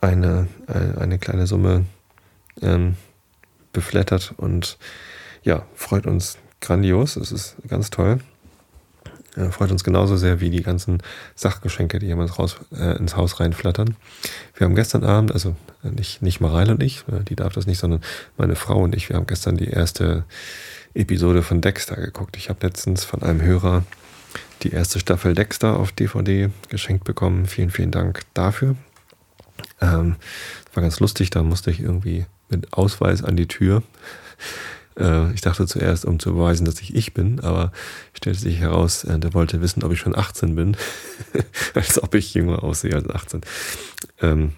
[0.00, 1.84] eine, eine, eine kleine Summe
[2.62, 2.96] ähm,
[3.72, 4.78] beflattert und
[5.42, 7.16] ja, freut uns grandios.
[7.16, 8.20] Es ist ganz toll.
[9.36, 11.02] Äh, freut uns genauso sehr wie die ganzen
[11.34, 13.96] Sachgeschenke, die jemand raus, äh, ins Haus reinflattern.
[14.54, 15.54] Wir haben gestern Abend, also
[15.84, 18.00] äh, nicht, nicht Mareile und ich, äh, die darf das nicht, sondern
[18.36, 20.24] meine Frau und ich, wir haben gestern die erste
[20.94, 22.36] Episode von Dexter geguckt.
[22.36, 23.84] Ich habe letztens von einem Hörer
[24.62, 27.46] die erste Staffel Dexter auf DVD geschenkt bekommen.
[27.46, 28.74] Vielen, vielen Dank dafür.
[29.80, 30.16] Ähm,
[30.74, 33.82] war ganz lustig, da musste ich irgendwie mit Ausweis an die Tür.
[34.98, 37.72] Äh, ich dachte zuerst, um zu beweisen, dass ich ich bin, aber
[38.14, 40.76] stellte sich heraus, äh, der wollte wissen, ob ich schon 18 bin.
[41.74, 43.42] als ob ich jünger aussehe als 18.
[44.20, 44.52] Ähm,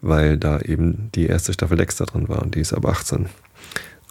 [0.00, 3.28] weil da eben die erste Staffel Dexter drin war und die ist ab 18.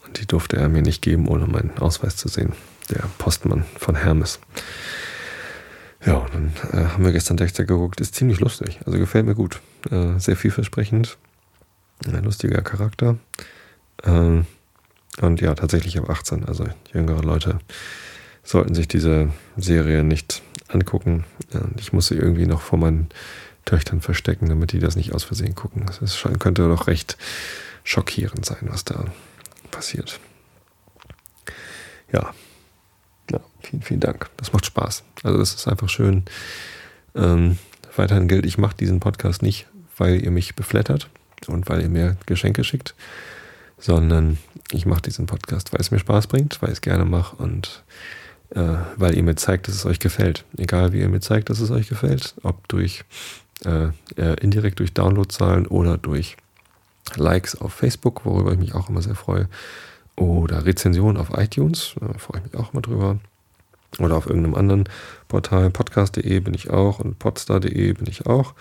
[0.06, 2.54] Und die durfte er mir nicht geben, ohne meinen Ausweis zu sehen.
[2.90, 4.40] Der Postmann von Hermes.
[6.06, 8.02] Ja, und dann äh, haben wir gestern Dexter geguckt.
[8.02, 8.80] Ist ziemlich lustig.
[8.86, 9.62] Also gefällt mir gut.
[9.90, 11.18] Äh, sehr vielversprechend.
[12.08, 13.18] Ein lustiger Charakter.
[14.04, 14.46] Ähm,
[15.22, 16.46] und ja, tatsächlich ab 18.
[16.46, 17.60] Also jüngere Leute
[18.44, 21.26] sollten sich diese Serie nicht angucken.
[21.78, 23.10] Ich muss sie irgendwie noch vor meinen
[23.66, 25.86] Töchtern verstecken, damit die das nicht aus Versehen gucken.
[26.02, 27.18] Es könnte doch recht
[27.84, 29.06] schockierend sein, was da
[29.70, 30.20] passiert.
[32.12, 32.34] Ja.
[33.32, 34.30] Ja, vielen, vielen Dank.
[34.38, 35.04] Das macht Spaß.
[35.24, 36.24] Also das ist einfach schön.
[37.16, 37.58] Ähm,
[37.96, 39.68] weiterhin gilt, ich mache diesen Podcast nicht,
[39.98, 41.10] weil ihr mich beflattert
[41.48, 42.96] und weil ihr mir Geschenke schickt,
[43.78, 44.38] sondern
[44.72, 47.84] ich mache diesen Podcast, weil es mir Spaß bringt, weil ich es gerne mache und
[48.52, 50.46] äh, weil ihr mir zeigt, dass es euch gefällt.
[50.58, 53.04] Egal wie ihr mir zeigt, dass es euch gefällt, ob durch
[53.66, 56.38] äh, äh, indirekt durch Downloadzahlen oder durch
[57.16, 59.48] Likes auf Facebook, worüber ich mich auch immer sehr freue,
[60.16, 63.20] oder Rezensionen auf iTunes, da freue ich mich auch immer drüber.
[64.00, 64.86] Oder auf irgendeinem anderen
[65.28, 68.54] Portal, podcast.de bin ich auch und podstar.de bin ich auch.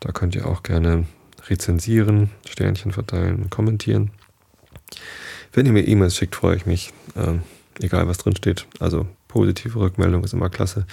[0.00, 1.06] Da könnt ihr auch gerne
[1.48, 4.10] rezensieren, Sternchen verteilen, kommentieren.
[5.52, 6.92] Wenn ihr mir E-Mails schickt, freue ich mich.
[7.16, 7.42] Ähm,
[7.80, 8.66] egal was drin steht.
[8.80, 10.86] Also positive Rückmeldung ist immer klasse.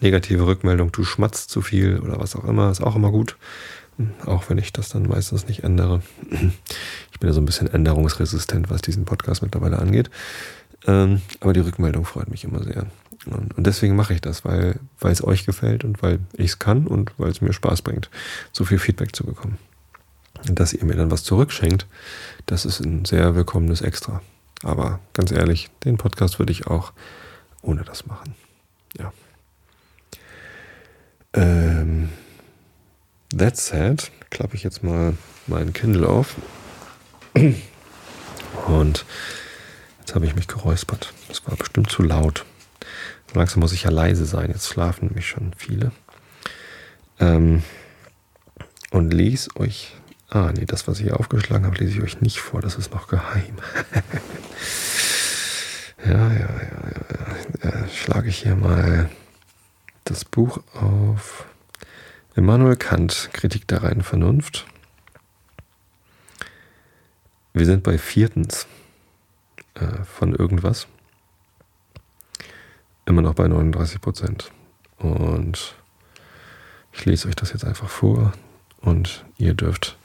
[0.00, 3.36] Negative Rückmeldung, du schmatzt zu viel oder was auch immer, ist auch immer gut.
[4.24, 6.02] Auch wenn ich das dann meistens nicht ändere.
[7.22, 10.10] Bin ja so ein bisschen änderungsresistent, was diesen Podcast mittlerweile angeht.
[10.88, 12.86] Ähm, aber die Rückmeldung freut mich immer sehr.
[13.26, 16.58] Und, und deswegen mache ich das, weil, weil es euch gefällt und weil ich es
[16.58, 18.10] kann und weil es mir Spaß bringt,
[18.50, 19.58] so viel Feedback zu bekommen.
[20.48, 21.86] Und dass ihr mir dann was zurückschenkt,
[22.46, 24.20] das ist ein sehr willkommenes Extra.
[24.64, 26.92] Aber ganz ehrlich, den Podcast würde ich auch
[27.62, 28.34] ohne das machen.
[28.98, 29.12] Ja.
[31.34, 32.08] Ähm,
[33.30, 35.16] that said, klappe ich jetzt mal
[35.46, 36.34] meinen Kindle auf.
[38.66, 39.04] Und
[40.00, 41.12] jetzt habe ich mich geräuspert.
[41.28, 42.44] Das war bestimmt zu laut.
[43.34, 44.50] Langsam muss ich ja leise sein.
[44.50, 45.92] Jetzt schlafen nämlich schon viele.
[47.18, 47.62] Ähm,
[48.90, 49.94] und lese euch.
[50.28, 52.60] Ah, nee, das, was ich hier aufgeschlagen habe, lese ich euch nicht vor.
[52.60, 53.56] Das ist noch geheim.
[56.04, 56.48] ja, ja, ja,
[57.64, 57.70] ja.
[57.70, 57.88] ja.
[57.88, 59.08] Schlage ich hier mal
[60.04, 61.46] das Buch auf.
[62.34, 64.66] Immanuel Kant, Kritik der reinen Vernunft.
[67.54, 68.66] Wir sind bei viertens
[69.74, 70.86] äh, von irgendwas.
[73.04, 74.52] Immer noch bei 39 Prozent.
[74.98, 75.74] Und
[76.92, 78.32] ich lese euch das jetzt einfach vor
[78.80, 79.98] und ihr dürft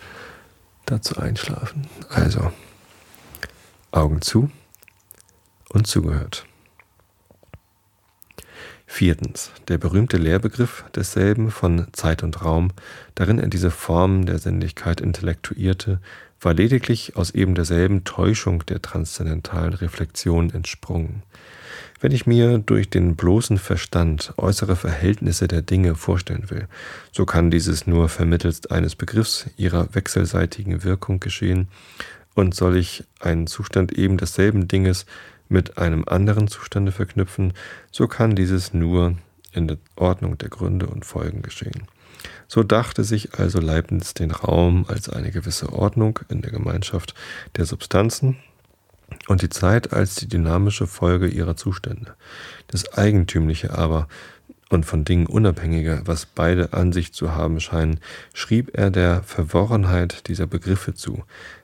[0.85, 1.87] dazu einschlafen.
[2.09, 2.51] Also,
[3.91, 4.49] Augen zu
[5.69, 6.46] und zugehört.
[8.89, 12.71] Viertens, der berühmte Lehrbegriff desselben von Zeit und Raum,
[13.15, 15.99] darin er diese Form der Sinnlichkeit intellektuierte,
[16.39, 21.21] war lediglich aus eben derselben Täuschung der transzendentalen Reflexion entsprungen.
[21.99, 26.67] Wenn ich mir durch den bloßen Verstand äußere Verhältnisse der Dinge vorstellen will,
[27.11, 31.67] so kann dieses nur vermittels eines Begriffs ihrer wechselseitigen Wirkung geschehen,
[32.35, 35.07] und soll ich einen Zustand eben desselben Dinges
[35.49, 37.53] mit einem anderen Zustande verknüpfen,
[37.91, 39.15] so kann dieses nur
[39.53, 41.87] in der Ordnung der Gründe und Folgen geschehen.
[42.47, 47.13] So dachte sich also Leibniz den Raum als eine gewisse Ordnung in der Gemeinschaft
[47.55, 48.37] der Substanzen
[49.27, 52.15] und die Zeit als die dynamische Folge ihrer Zustände.
[52.67, 54.07] Das Eigentümliche aber
[54.69, 57.99] und von Dingen unabhängiger, was beide an sich zu haben scheinen,
[58.33, 61.23] schrieb er der Verworrenheit dieser Begriffe zu,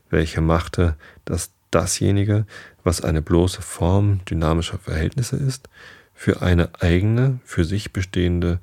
[0.09, 2.45] welche machte, dass dasjenige,
[2.83, 5.69] was eine bloße Form dynamischer Verhältnisse ist,
[6.13, 8.59] für eine eigene, für sich bestehende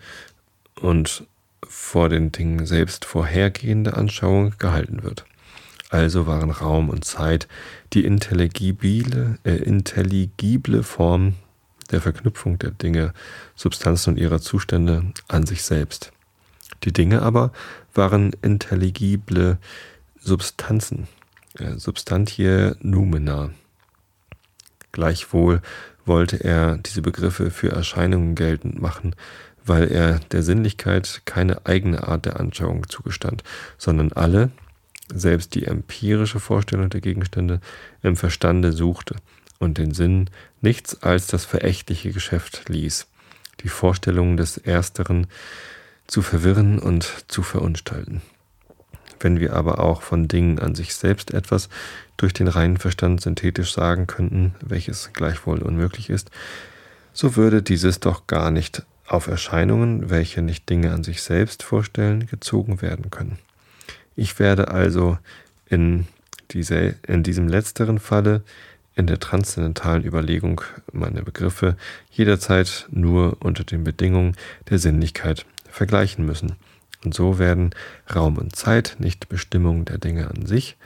[0.81, 1.27] und
[1.67, 5.25] vor den Dingen selbst vorhergehende Anschauung gehalten wird.
[5.91, 7.49] Also waren Raum und Zeit
[7.93, 11.35] die intelligible, äh, intelligible Form
[11.91, 13.13] der Verknüpfung der Dinge,
[13.57, 16.13] Substanzen und ihrer Zustände an sich selbst.
[16.85, 17.53] Die Dinge aber
[17.93, 19.59] waren intelligible
[20.21, 21.09] Substanzen,
[21.59, 23.51] äh, Substantie numina.
[24.93, 25.61] Gleichwohl
[26.05, 29.15] wollte er diese Begriffe für Erscheinungen geltend machen,
[29.65, 33.45] weil er der Sinnlichkeit keine eigene Art der Anschauung zugestand,
[33.79, 34.51] sondern alle,
[35.13, 37.61] selbst die empirische Vorstellung der Gegenstände,
[38.03, 39.17] im Verstande suchte
[39.59, 40.31] und den Sinn
[40.61, 43.07] nichts als das verächtliche Geschäft ließ,
[43.61, 45.27] die Vorstellungen des Ersteren
[46.07, 48.23] zu verwirren und zu verunstalten.
[49.21, 51.69] Wenn wir aber auch von Dingen an sich selbst etwas
[52.17, 56.31] durch den reinen Verstand synthetisch sagen könnten, welches gleichwohl unmöglich ist,
[57.13, 62.27] so würde dieses doch gar nicht auf Erscheinungen, welche nicht Dinge an sich selbst vorstellen,
[62.27, 63.39] gezogen werden können.
[64.17, 65.19] Ich werde also
[65.67, 66.07] in,
[66.53, 68.43] diese, in diesem letzteren Falle
[68.95, 70.61] in der transzendentalen Überlegung
[70.93, 71.77] meine Begriffe
[72.11, 74.37] jederzeit nur unter den Bedingungen
[74.69, 76.57] der Sinnlichkeit vergleichen müssen.
[77.05, 77.71] Und so werden
[78.15, 80.77] Raum und Zeit nicht Bestimmung der Dinge an sich,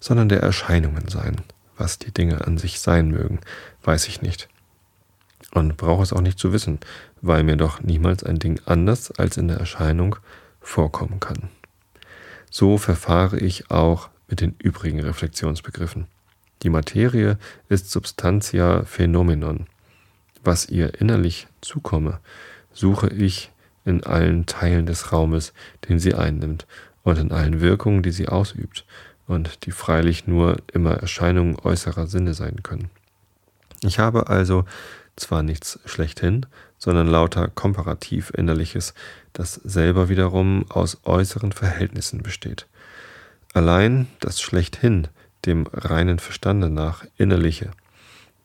[0.00, 1.36] sondern der Erscheinungen sein.
[1.76, 3.40] Was die Dinge an sich sein mögen,
[3.82, 4.48] weiß ich nicht.
[5.52, 6.80] Und brauche es auch nicht zu wissen,
[7.20, 10.16] weil mir doch niemals ein Ding anders als in der Erscheinung
[10.60, 11.48] vorkommen kann.
[12.50, 16.06] So verfahre ich auch mit den übrigen Reflexionsbegriffen.
[16.62, 17.38] Die Materie
[17.68, 19.66] ist Substantia Phänomenon.
[20.44, 22.20] Was ihr innerlich zukomme,
[22.72, 23.50] suche ich
[23.84, 25.52] in allen Teilen des Raumes,
[25.88, 26.66] den sie einnimmt,
[27.02, 28.84] und in allen Wirkungen, die sie ausübt,
[29.26, 32.90] und die freilich nur immer Erscheinungen äußerer Sinne sein können.
[33.82, 34.64] Ich habe also
[35.16, 36.46] zwar nichts schlechthin,
[36.78, 38.94] sondern lauter komparativ Innerliches,
[39.32, 42.66] das selber wiederum aus äußeren Verhältnissen besteht.
[43.52, 45.08] Allein das schlechthin,
[45.44, 47.70] dem reinen Verstande nach Innerliche,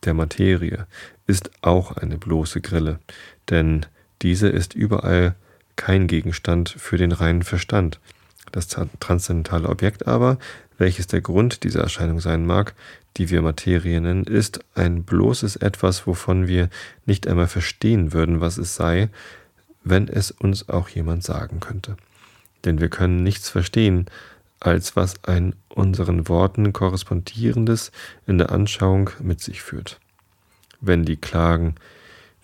[0.03, 0.87] der Materie,
[1.25, 2.99] ist auch eine bloße Grille,
[3.49, 3.85] denn
[4.21, 5.35] diese ist überall
[5.75, 7.99] kein Gegenstand für den reinen Verstand.
[8.51, 10.37] Das transzendentale Objekt aber,
[10.77, 12.73] welches der Grund dieser Erscheinung sein mag,
[13.17, 16.69] die wir Materie nennen, ist ein bloßes Etwas, wovon wir
[17.05, 19.09] nicht einmal verstehen würden, was es sei,
[19.83, 21.97] wenn es uns auch jemand sagen könnte.
[22.65, 24.05] Denn wir können nichts verstehen,
[24.59, 27.91] als was ein unseren Worten korrespondierendes
[28.25, 29.99] in der Anschauung mit sich führt.
[30.79, 31.75] wenn die klagen,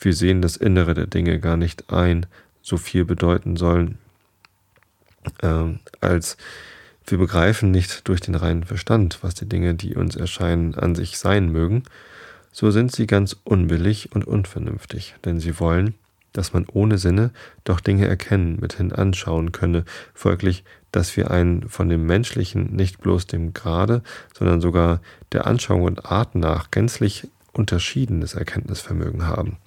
[0.04, 2.26] wir sehen das Innere der Dinge gar nicht ein,
[2.62, 3.98] so viel bedeuten sollen,
[5.42, 6.38] äh, als
[7.06, 11.18] wir begreifen nicht durch den reinen Verstand, was die Dinge, die uns erscheinen, an sich
[11.18, 11.84] sein mögen,
[12.52, 15.96] so sind sie ganz unbillig und unvernünftig, denn sie wollen,
[16.32, 17.32] dass man ohne Sinne
[17.64, 23.28] doch Dinge erkennen, mithin anschauen könne, folglich, dass wir ein von dem Menschlichen nicht bloß
[23.28, 24.02] dem Grade,
[24.38, 25.02] sondern sogar
[25.32, 29.58] der Anschauung und Art nach gänzlich unterschiedenes Erkenntnisvermögen haben.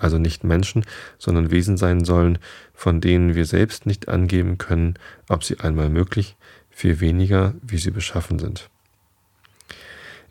[0.00, 0.84] Also nicht Menschen,
[1.18, 2.38] sondern Wesen sein sollen,
[2.72, 4.94] von denen wir selbst nicht angeben können,
[5.28, 6.36] ob sie einmal möglich,
[6.70, 8.70] viel weniger, wie sie beschaffen sind.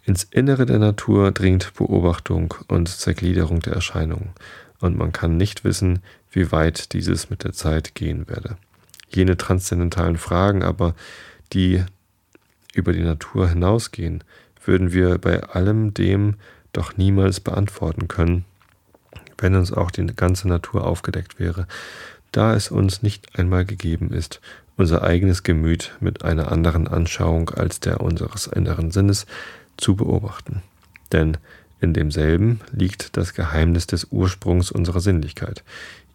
[0.04, 4.32] Ins Innere der Natur dringt Beobachtung und Zergliederung der Erscheinungen,
[4.80, 6.00] und man kann nicht wissen,
[6.32, 8.58] wie weit dieses mit der Zeit gehen werde.
[9.10, 10.96] Jene transzendentalen Fragen aber,
[11.54, 11.84] die
[12.74, 14.24] über die Natur hinausgehen,
[14.66, 16.36] würden wir bei allem dem
[16.74, 18.46] doch niemals beantworten können,
[19.40, 21.68] wenn uns auch die ganze Natur aufgedeckt wäre,
[22.32, 24.40] da es uns nicht einmal gegeben ist,
[24.78, 29.26] unser eigenes Gemüt mit einer anderen Anschauung als der unseres inneren Sinnes
[29.78, 30.62] zu beobachten.
[31.12, 31.38] Denn
[31.82, 35.64] in demselben liegt das Geheimnis des Ursprungs unserer Sinnlichkeit,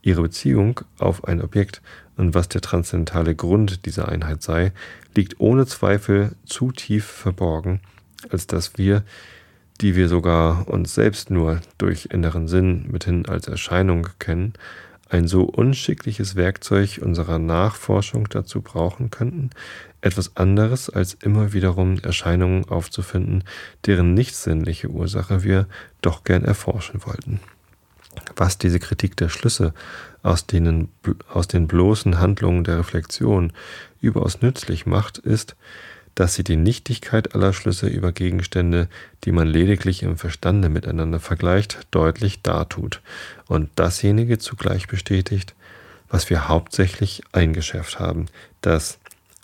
[0.03, 1.81] ihre Beziehung auf ein Objekt
[2.17, 4.73] und was der transzendentale Grund dieser Einheit sei,
[5.17, 7.81] liegt ohne Zweifel zu tief verborgen,
[8.31, 9.03] als dass wir,
[9.81, 14.55] die wir sogar uns selbst nur durch inneren Sinn mithin als Erscheinung kennen,
[15.09, 19.51] ein so unschickliches Werkzeug unserer Nachforschung dazu brauchen könnten,
[20.01, 23.45] etwas anderes als immer wiederum Erscheinungen aufzufinden,
[23.87, 25.67] deren nicht sinnliche Ursache wir
[26.03, 27.41] doch gern erforschen wollten.
[28.37, 29.75] Was diese Kritik der Schlüsse
[30.23, 30.89] aus, denen,
[31.29, 33.53] aus den bloßen Handlungen der Reflexion
[34.01, 35.57] überaus nützlich macht, ist,
[36.15, 38.89] dass sie die Nichtigkeit aller Schlüsse über Gegenstände,
[39.25, 43.01] die man lediglich im Verstande miteinander vergleicht, deutlich dartut
[43.47, 45.55] und dasjenige zugleich bestätigt,
[46.09, 48.27] was wir hauptsächlich eingeschärft haben,
[48.61, 48.99] dass,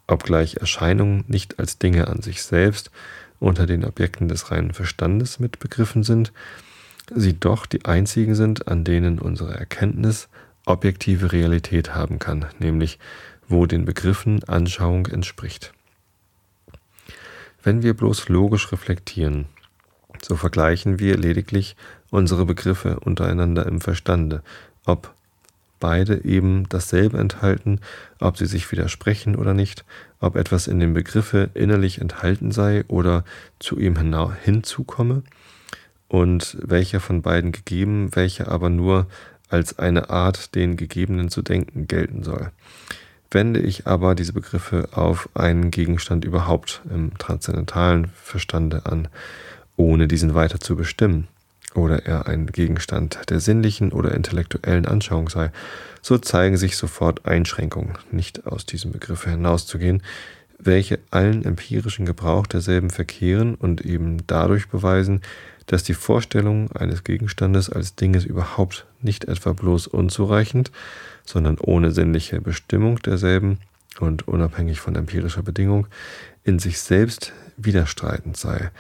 [0.06, 2.90] obgleich Erscheinungen nicht als Dinge an sich selbst
[3.40, 6.32] unter den Objekten des reinen Verstandes mitbegriffen sind,
[7.14, 10.28] sie doch die einzigen sind, an denen unsere Erkenntnis
[10.66, 12.98] objektive Realität haben kann, nämlich
[13.48, 15.72] wo den Begriffen Anschauung entspricht.
[17.62, 19.46] Wenn wir bloß logisch reflektieren,
[20.22, 21.76] so vergleichen wir lediglich
[22.11, 24.42] unsere Begriffe untereinander im Verstande,
[24.86, 25.14] ob
[25.78, 27.80] beide eben dasselbe enthalten,
[28.18, 29.84] ob sie sich widersprechen oder nicht,
[30.20, 33.24] ob etwas in dem Begriffe innerlich enthalten sei oder
[33.58, 33.96] zu ihm
[34.42, 35.22] hinzukomme,
[36.08, 39.06] und welcher von beiden gegeben, welcher aber nur
[39.48, 42.50] als eine Art, den Gegebenen zu denken gelten soll.
[43.30, 49.08] Wende ich aber diese Begriffe auf einen Gegenstand überhaupt im transzendentalen Verstande an,
[49.76, 51.28] ohne diesen weiter zu bestimmen,
[51.74, 55.52] oder er ein Gegenstand der sinnlichen oder intellektuellen Anschauung sei,
[56.02, 60.02] so zeigen sich sofort Einschränkungen, nicht aus diesem Begriff hinauszugehen,
[60.58, 65.22] welche allen empirischen Gebrauch derselben verkehren und eben dadurch beweisen,
[65.66, 70.72] dass die Vorstellung eines Gegenstandes als Dinges überhaupt nicht etwa bloß unzureichend,
[71.30, 73.58] sondern ohne sinnliche Bestimmung derselben
[73.98, 75.86] und unabhängig von empirischer Bedingung
[76.44, 78.70] in sich selbst widerstreitend sei,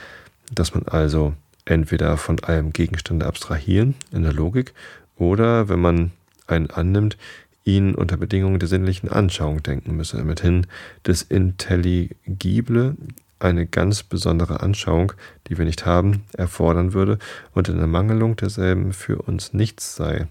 [0.52, 1.34] dass man also
[1.64, 4.74] entweder von einem Gegenstande abstrahieren in der Logik
[5.16, 6.10] oder, wenn man
[6.46, 7.16] einen annimmt,
[7.64, 10.66] ihn unter Bedingungen der sinnlichen Anschauung denken müsse, mithin
[11.02, 12.96] das Intelligible
[13.38, 15.12] eine ganz besondere Anschauung,
[15.46, 17.18] die wir nicht haben, erfordern würde
[17.52, 20.26] und in Ermangelung derselben für uns nichts sei,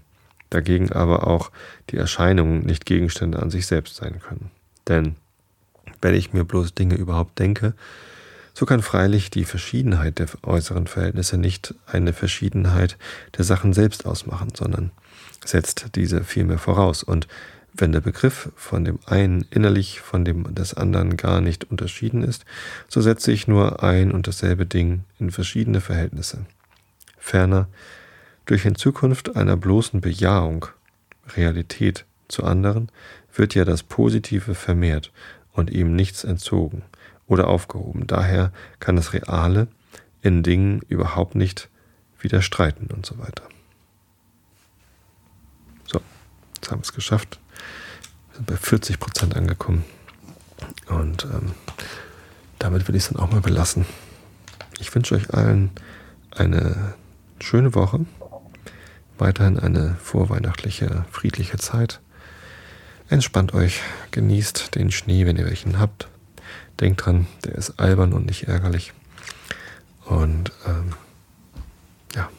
[0.50, 1.50] dagegen aber auch
[1.90, 4.50] die Erscheinungen nicht Gegenstände an sich selbst sein können.
[4.88, 5.16] Denn
[6.02, 7.74] wenn ich mir bloß Dinge überhaupt denke,
[8.52, 12.98] so kann freilich die Verschiedenheit der äußeren Verhältnisse nicht eine Verschiedenheit
[13.36, 14.90] der Sachen selbst ausmachen, sondern
[15.44, 17.02] setzt diese vielmehr voraus.
[17.02, 17.28] Und
[17.72, 22.44] wenn der Begriff von dem einen innerlich von dem des anderen gar nicht unterschieden ist,
[22.88, 26.44] so setze ich nur ein und dasselbe Ding in verschiedene Verhältnisse.
[27.18, 27.68] Ferner,
[28.50, 30.66] durch in Zukunft einer bloßen Bejahung,
[31.36, 32.90] Realität zu anderen,
[33.32, 35.12] wird ja das Positive vermehrt
[35.52, 36.82] und ihm nichts entzogen
[37.28, 38.08] oder aufgehoben.
[38.08, 39.68] Daher kann das Reale
[40.20, 41.68] in Dingen überhaupt nicht
[42.18, 43.44] widerstreiten und so weiter.
[45.86, 46.00] So,
[46.56, 47.38] jetzt haben wir es geschafft.
[48.30, 49.84] Wir sind bei 40 Prozent angekommen.
[50.88, 51.52] Und ähm,
[52.58, 53.86] damit will ich es dann auch mal belassen.
[54.80, 55.70] Ich wünsche euch allen
[56.32, 56.94] eine
[57.38, 58.06] schöne Woche.
[59.20, 62.00] Weiterhin eine vorweihnachtliche, friedliche Zeit.
[63.10, 66.08] Entspannt euch, genießt den Schnee, wenn ihr welchen habt.
[66.80, 68.94] Denkt dran, der ist albern und nicht ärgerlich.
[70.06, 70.94] Und ähm,
[72.14, 72.30] ja,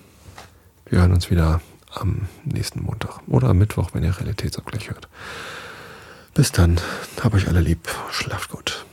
[0.92, 1.62] Wir hören uns wieder
[1.94, 5.08] am nächsten Montag oder am Mittwoch, wenn ihr Realitätsabgleich hört.
[6.34, 6.82] Bis dann,
[7.22, 8.86] hab euch alle lieb, schlaft gut.